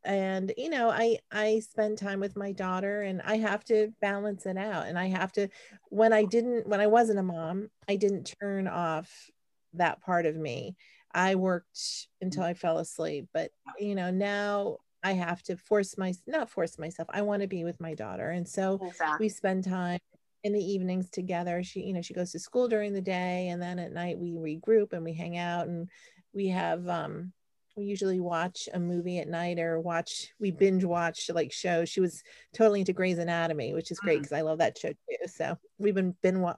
and 0.07 0.53
you 0.57 0.69
know 0.69 0.89
i 0.89 1.17
i 1.31 1.59
spend 1.59 1.97
time 1.97 2.19
with 2.19 2.35
my 2.35 2.51
daughter 2.51 3.01
and 3.01 3.21
i 3.23 3.37
have 3.37 3.63
to 3.63 3.93
balance 4.01 4.45
it 4.45 4.57
out 4.57 4.87
and 4.87 4.97
i 4.97 5.05
have 5.05 5.31
to 5.31 5.47
when 5.89 6.13
i 6.13 6.23
didn't 6.23 6.67
when 6.67 6.79
i 6.79 6.87
wasn't 6.87 7.19
a 7.19 7.23
mom 7.23 7.69
i 7.87 7.95
didn't 7.95 8.33
turn 8.39 8.67
off 8.67 9.29
that 9.73 10.01
part 10.01 10.25
of 10.25 10.35
me 10.35 10.75
I 11.17 11.35
worked 11.35 12.07
until 12.21 12.43
I 12.43 12.53
fell 12.53 12.77
asleep. 12.77 13.27
But 13.33 13.51
you 13.79 13.95
know, 13.95 14.11
now 14.11 14.77
I 15.03 15.13
have 15.13 15.41
to 15.43 15.57
force 15.57 15.97
my 15.97 16.13
not 16.25 16.49
force 16.49 16.77
myself. 16.77 17.07
I 17.11 17.21
want 17.21 17.41
to 17.41 17.47
be 17.47 17.63
with 17.63 17.79
my 17.79 17.93
daughter. 17.93 18.29
And 18.29 18.47
so 18.47 18.79
exactly. 18.81 19.25
we 19.25 19.29
spend 19.29 19.63
time 19.63 19.99
in 20.43 20.53
the 20.53 20.63
evenings 20.63 21.09
together. 21.09 21.63
She, 21.63 21.81
you 21.81 21.93
know, 21.93 22.01
she 22.01 22.13
goes 22.13 22.31
to 22.31 22.39
school 22.39 22.67
during 22.67 22.93
the 22.93 23.01
day 23.01 23.49
and 23.49 23.61
then 23.61 23.79
at 23.79 23.91
night 23.91 24.19
we 24.19 24.33
regroup 24.33 24.93
and 24.93 25.03
we 25.03 25.13
hang 25.13 25.37
out 25.37 25.67
and 25.67 25.89
we 26.33 26.47
have 26.49 26.87
um 26.87 27.33
we 27.77 27.85
usually 27.85 28.19
watch 28.19 28.67
a 28.73 28.79
movie 28.79 29.19
at 29.19 29.27
night 29.27 29.59
or 29.59 29.79
watch 29.79 30.33
we 30.39 30.51
binge 30.51 30.83
watch 30.83 31.29
like 31.33 31.51
shows 31.53 31.87
she 31.87 32.01
was 32.01 32.23
totally 32.53 32.79
into 32.79 32.93
Grey's 32.93 33.19
Anatomy 33.19 33.73
which 33.73 33.91
is 33.91 33.99
great 33.99 34.17
because 34.17 34.31
mm. 34.31 34.37
I 34.37 34.41
love 34.41 34.57
that 34.59 34.77
show 34.77 34.89
too 34.89 35.27
so 35.27 35.57
we've 35.77 35.95
been 35.95 36.15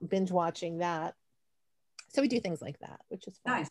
binge 0.08 0.32
watching 0.32 0.80
that 0.80 1.14
so 2.10 2.22
we 2.22 2.28
do 2.28 2.40
things 2.40 2.62
like 2.62 2.80
that 2.80 3.02
which 3.10 3.28
is 3.28 3.40
fun. 3.46 3.58
nice 3.58 3.70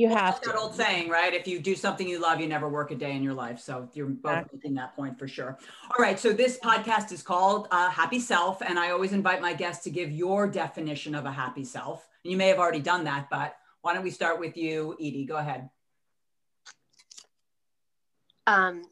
you 0.00 0.08
have 0.08 0.40
that 0.40 0.56
old 0.56 0.74
saying, 0.74 1.10
right? 1.10 1.34
If 1.34 1.46
you 1.46 1.60
do 1.60 1.74
something 1.74 2.08
you 2.08 2.22
love, 2.22 2.40
you 2.40 2.48
never 2.48 2.70
work 2.70 2.90
a 2.90 2.94
day 2.94 3.14
in 3.14 3.22
your 3.22 3.34
life. 3.34 3.60
So 3.60 3.86
you're 3.92 4.06
both 4.06 4.32
exactly. 4.32 4.58
making 4.58 4.74
that 4.76 4.96
point 4.96 5.18
for 5.18 5.28
sure. 5.28 5.58
All 5.90 6.02
right. 6.02 6.18
So 6.18 6.32
this 6.32 6.58
podcast 6.58 7.12
is 7.12 7.22
called 7.22 7.68
uh, 7.70 7.90
Happy 7.90 8.18
Self, 8.18 8.62
and 8.62 8.78
I 8.78 8.92
always 8.92 9.12
invite 9.12 9.42
my 9.42 9.52
guests 9.52 9.84
to 9.84 9.90
give 9.90 10.10
your 10.10 10.48
definition 10.48 11.14
of 11.14 11.26
a 11.26 11.30
happy 11.30 11.64
self. 11.64 12.08
And 12.24 12.32
you 12.32 12.38
may 12.38 12.48
have 12.48 12.58
already 12.58 12.80
done 12.80 13.04
that, 13.04 13.28
but 13.28 13.56
why 13.82 13.92
don't 13.92 14.02
we 14.02 14.10
start 14.10 14.40
with 14.40 14.56
you, 14.56 14.94
Edie? 14.94 15.26
Go 15.26 15.36
ahead. 15.36 15.68
Um, 18.50 18.82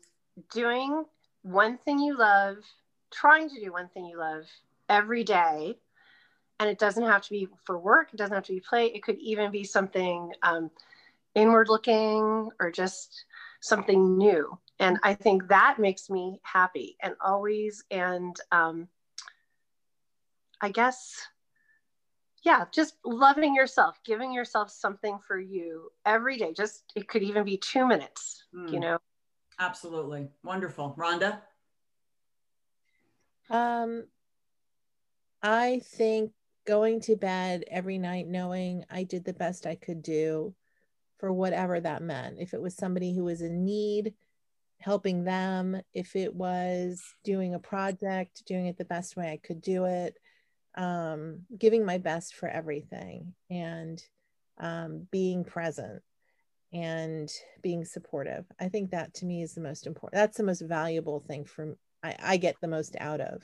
doing 0.53 1.05
one 1.42 1.79
thing 1.79 1.99
you 1.99 2.16
love, 2.16 2.59
trying 3.11 3.49
to 3.49 3.61
do 3.61 3.73
one 3.73 3.88
thing 3.88 4.07
you 4.07 4.18
love 4.18 4.44
every 4.88 5.25
day 5.25 5.77
and 6.61 6.71
it 6.71 6.79
doesn't 6.79 7.05
have 7.05 7.23
to 7.23 7.31
be 7.31 7.47
for 7.64 7.79
work 7.79 8.09
it 8.12 8.16
doesn't 8.16 8.35
have 8.35 8.44
to 8.44 8.55
be 8.55 8.61
play 8.61 8.87
it 8.87 9.03
could 9.03 9.18
even 9.18 9.51
be 9.51 9.62
something 9.62 10.33
um, 10.42 10.71
inward 11.35 11.68
looking 11.68 12.51
or 12.59 12.71
just 12.71 13.25
something 13.61 14.16
new. 14.16 14.59
And 14.79 14.99
I 15.03 15.14
think 15.14 15.49
that 15.49 15.79
makes 15.79 16.09
me 16.09 16.40
happy 16.42 16.97
and 17.03 17.14
always, 17.21 17.85
and 17.90 18.37
um, 18.53 18.88
I 20.61 20.71
guess, 20.71 21.27
yeah, 22.44 22.66
just 22.73 22.94
loving 23.05 23.55
yourself, 23.55 23.99
giving 24.05 24.33
yourself 24.33 24.71
something 24.71 25.18
for 25.27 25.38
you 25.38 25.90
every 26.07 26.38
day. 26.38 26.53
Just, 26.57 26.85
it 26.94 27.09
could 27.09 27.23
even 27.23 27.44
be 27.44 27.57
two 27.57 27.87
minutes, 27.87 28.44
mm. 28.55 28.73
you 28.73 28.79
know? 28.79 28.99
Absolutely. 29.59 30.29
Wonderful. 30.44 30.94
Rhonda? 30.97 31.40
Um, 33.51 34.07
I 35.42 35.81
think 35.85 36.33
going 36.66 37.01
to 37.01 37.16
bed 37.16 37.64
every 37.71 37.99
night 37.99 38.29
knowing 38.29 38.85
I 38.90 39.05
did 39.05 39.25
the 39.25 39.33
best 39.33 39.66
I 39.66 39.75
could 39.75 40.03
do 40.03 40.55
for 41.18 41.33
whatever 41.33 41.81
that 41.81 42.03
meant. 42.03 42.37
If 42.38 42.55
it 42.55 42.61
was 42.61 42.77
somebody 42.77 43.14
who 43.14 43.25
was 43.25 43.40
in 43.40 43.64
need, 43.64 44.14
helping 44.81 45.25
them, 45.25 45.81
if 45.92 46.14
it 46.14 46.35
was 46.35 47.03
doing 47.25 47.55
a 47.55 47.59
project, 47.59 48.44
doing 48.47 48.66
it 48.66 48.77
the 48.77 48.85
best 48.85 49.16
way 49.16 49.33
I 49.33 49.38
could 49.38 49.61
do 49.61 49.87
it, 49.87 50.16
um, 50.77 51.40
giving 51.57 51.85
my 51.85 51.99
best 51.99 52.35
for 52.35 52.49
everything. 52.49 53.35
And 53.51 54.01
um, 54.61 55.07
being 55.11 55.44
present 55.44 56.03
and 56.72 57.31
being 57.62 57.85
supportive. 57.85 58.44
I 58.61 58.68
think 58.68 58.90
that 58.90 59.14
to 59.14 59.26
me 59.26 59.42
is 59.42 59.54
the 59.54 59.61
most 59.61 59.87
important. 59.87 60.20
That's 60.20 60.37
the 60.37 60.42
most 60.42 60.62
valuable 60.62 61.20
thing 61.20 61.44
for 61.44 61.76
I, 62.02 62.14
I 62.20 62.37
get 62.37 62.57
the 62.61 62.68
most 62.68 62.96
out 63.00 63.20
of 63.20 63.42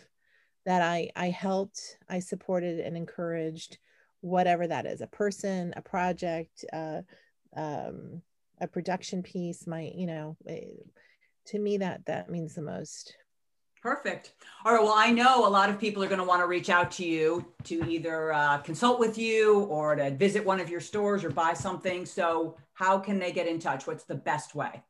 that 0.67 0.83
I 0.83 1.11
I 1.17 1.31
helped, 1.31 1.99
I 2.09 2.21
supported 2.21 2.81
and 2.81 2.97
encouraged 2.97 3.79
whatever 4.21 4.67
that 4.67 4.87
is, 4.87 5.01
a 5.01 5.07
person, 5.07 5.75
a 5.77 5.83
project, 5.83 6.65
uh, 6.73 7.03
um, 7.57 8.23
a 8.61 8.67
production 8.67 9.23
piece, 9.23 9.67
my, 9.67 9.93
you 9.95 10.07
know, 10.07 10.37
eh, 10.49 10.61
to 11.47 11.59
me 11.59 11.79
that 11.79 12.07
that 12.07 12.31
means 12.31 12.55
the 12.55 12.63
most. 12.63 13.15
Perfect. 13.85 14.33
All 14.65 14.73
right. 14.73 14.83
Well, 14.83 14.95
I 14.97 15.11
know 15.11 15.47
a 15.47 15.51
lot 15.51 15.69
of 15.69 15.79
people 15.79 16.03
are 16.03 16.09
going 16.09 16.19
to 16.19 16.25
want 16.25 16.41
to 16.41 16.47
reach 16.47 16.71
out 16.71 16.91
to 16.93 17.05
you 17.05 17.45
to 17.65 17.87
either 17.87 18.33
uh, 18.33 18.57
consult 18.59 18.99
with 18.99 19.19
you 19.19 19.65
or 19.65 19.95
to 19.95 20.11
visit 20.13 20.43
one 20.43 20.59
of 20.59 20.71
your 20.71 20.81
stores 20.81 21.23
or 21.23 21.29
buy 21.29 21.53
something. 21.53 22.07
So, 22.07 22.57
how 22.73 22.99
can 22.99 23.19
they 23.19 23.31
get 23.31 23.47
in 23.47 23.59
touch? 23.59 23.87
What's 23.87 24.05
the 24.05 24.15
best 24.15 24.55
way? 24.55 24.83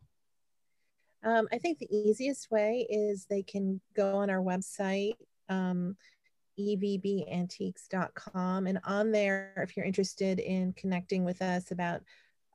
Um, 1.24 1.48
I 1.52 1.58
think 1.58 1.80
the 1.80 1.92
easiest 1.92 2.52
way 2.52 2.86
is 2.88 3.26
they 3.28 3.42
can 3.42 3.80
go 3.96 4.18
on 4.18 4.30
our 4.30 4.40
website, 4.40 5.16
um, 5.48 5.96
evbantiques.com. 6.56 8.68
And 8.68 8.78
on 8.84 9.10
there, 9.10 9.54
if 9.56 9.76
you're 9.76 9.86
interested 9.86 10.38
in 10.38 10.72
connecting 10.74 11.24
with 11.24 11.42
us 11.42 11.72
about 11.72 12.02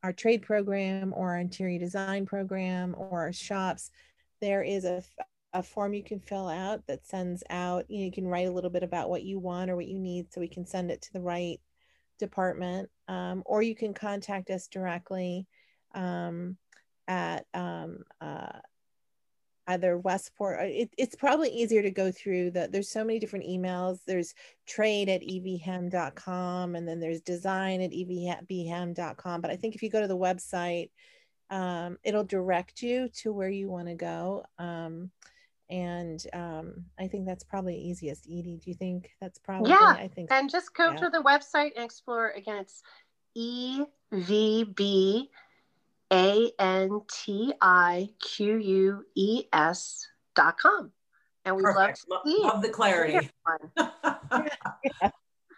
our 0.04 0.13
trade 0.13 0.43
program 0.43 1.13
or 1.17 1.32
our 1.32 1.39
interior 1.39 1.80
design 1.80 2.25
program 2.25 2.95
or 2.97 3.19
our 3.19 3.34
shops, 3.34 3.91
there 4.39 4.63
is 4.63 4.86
a, 4.86 5.04
a 5.54 5.64
form 5.64 5.94
you 5.94 6.04
can 6.04 6.20
fill 6.20 6.48
out 6.48 6.86
that 6.88 7.06
sends 7.06 7.44
out, 7.50 7.86
you, 7.90 8.00
know, 8.00 8.06
you 8.06 8.12
can 8.12 8.28
write 8.28 8.48
a 8.48 8.52
little 8.52 8.70
bit 8.70 8.84
about 8.84 9.10
what 9.10 9.24
you 9.24 9.40
want 9.40 9.70
or 9.70 9.76
what 9.76 9.88
you 9.88 10.00
need 10.00 10.32
so 10.32 10.40
we 10.40 10.48
can 10.48 10.66
send 10.66 10.92
it 10.92 11.02
to 11.02 11.14
the 11.14 11.22
right 11.22 11.60
department. 12.20 12.90
Um, 13.08 13.42
or 13.46 13.62
you 13.64 13.76
can 13.76 13.94
contact 13.94 14.50
us 14.52 14.68
directly 14.68 15.48
um, 15.96 16.58
at 17.08 17.46
um, 17.54 18.04
uh, 18.22 18.60
either 19.70 19.98
Westport. 19.98 20.60
It, 20.62 20.94
it's 20.98 21.16
probably 21.16 21.50
easier 21.50 21.82
to 21.82 21.92
go 21.92 22.12
through 22.12 22.52
the. 22.52 22.70
There's 22.72 22.90
so 22.90 23.04
many 23.04 23.20
different 23.20 23.46
emails. 23.46 24.00
There's 24.06 24.34
trade 24.68 25.10
at 25.10 25.22
evhem.com, 25.22 26.76
and 26.76 26.88
then 26.88 27.00
there's 27.00 27.22
design 27.22 27.82
at 27.82 27.92
evhem.com. 27.92 29.42
But 29.42 29.52
I 29.52 29.56
think 29.56 29.76
if 29.76 29.82
you 29.82 29.90
go 29.90 30.02
to 30.02 30.08
the 30.08 30.18
website, 30.18 30.90
um, 31.50 31.98
it'll 32.04 32.24
direct 32.24 32.82
you 32.82 33.10
to 33.22 33.32
where 33.34 33.50
you 33.50 33.70
want 33.70 33.88
to 33.88 33.96
go. 33.96 34.44
And 35.70 36.24
um, 36.34 36.86
I 37.00 37.08
think 37.08 37.28
that's 37.28 37.44
probably 37.44 37.78
easiest. 37.78 38.26
Edie, 38.26 38.60
do 38.64 38.72
you 38.72 38.76
think 38.76 39.12
that's 39.22 39.38
probably? 39.38 39.70
Yeah, 39.70 39.96
I 39.98 40.10
think. 40.14 40.32
And 40.32 40.50
just 40.50 40.74
go 40.74 40.92
yeah. 40.92 40.98
to 40.98 41.10
the 41.10 41.22
website 41.22 41.72
and 41.76 41.86
explore. 41.86 42.32
Again, 42.32 42.58
it's 42.58 42.82
evb 43.38 45.28
a 46.12 46.52
N 46.58 47.02
T 47.12 47.54
I 47.62 48.10
Q 48.20 48.58
U 48.58 49.06
E 49.16 49.44
S 49.54 50.08
dot 50.36 50.58
com. 50.58 50.92
And 51.46 51.56
we 51.56 51.64
love, 51.64 51.96
love 52.26 52.62
the 52.62 52.70
clarity. 52.70 53.30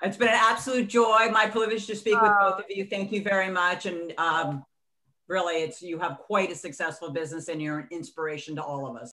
it's 0.04 0.18
been 0.18 0.28
an 0.28 0.36
absolute 0.36 0.88
joy. 0.88 1.30
My 1.32 1.48
privilege 1.48 1.88
to 1.88 1.96
speak 1.96 2.22
with 2.22 2.32
both 2.40 2.60
of 2.60 2.66
you. 2.70 2.86
Thank 2.86 3.12
you 3.12 3.24
very 3.24 3.50
much. 3.50 3.88
And 3.88 4.14
um, 4.18 4.64
really, 5.28 5.64
it's 5.64 5.82
you 5.82 6.00
have 6.00 6.20
quite 6.20 6.52
a 6.52 6.56
successful 6.56 7.10
business 7.12 7.48
and 7.48 7.62
you're 7.62 7.80
an 7.80 7.88
inspiration 7.92 8.56
to 8.58 8.64
all 8.64 8.88
of 8.88 8.96
us. 8.96 9.12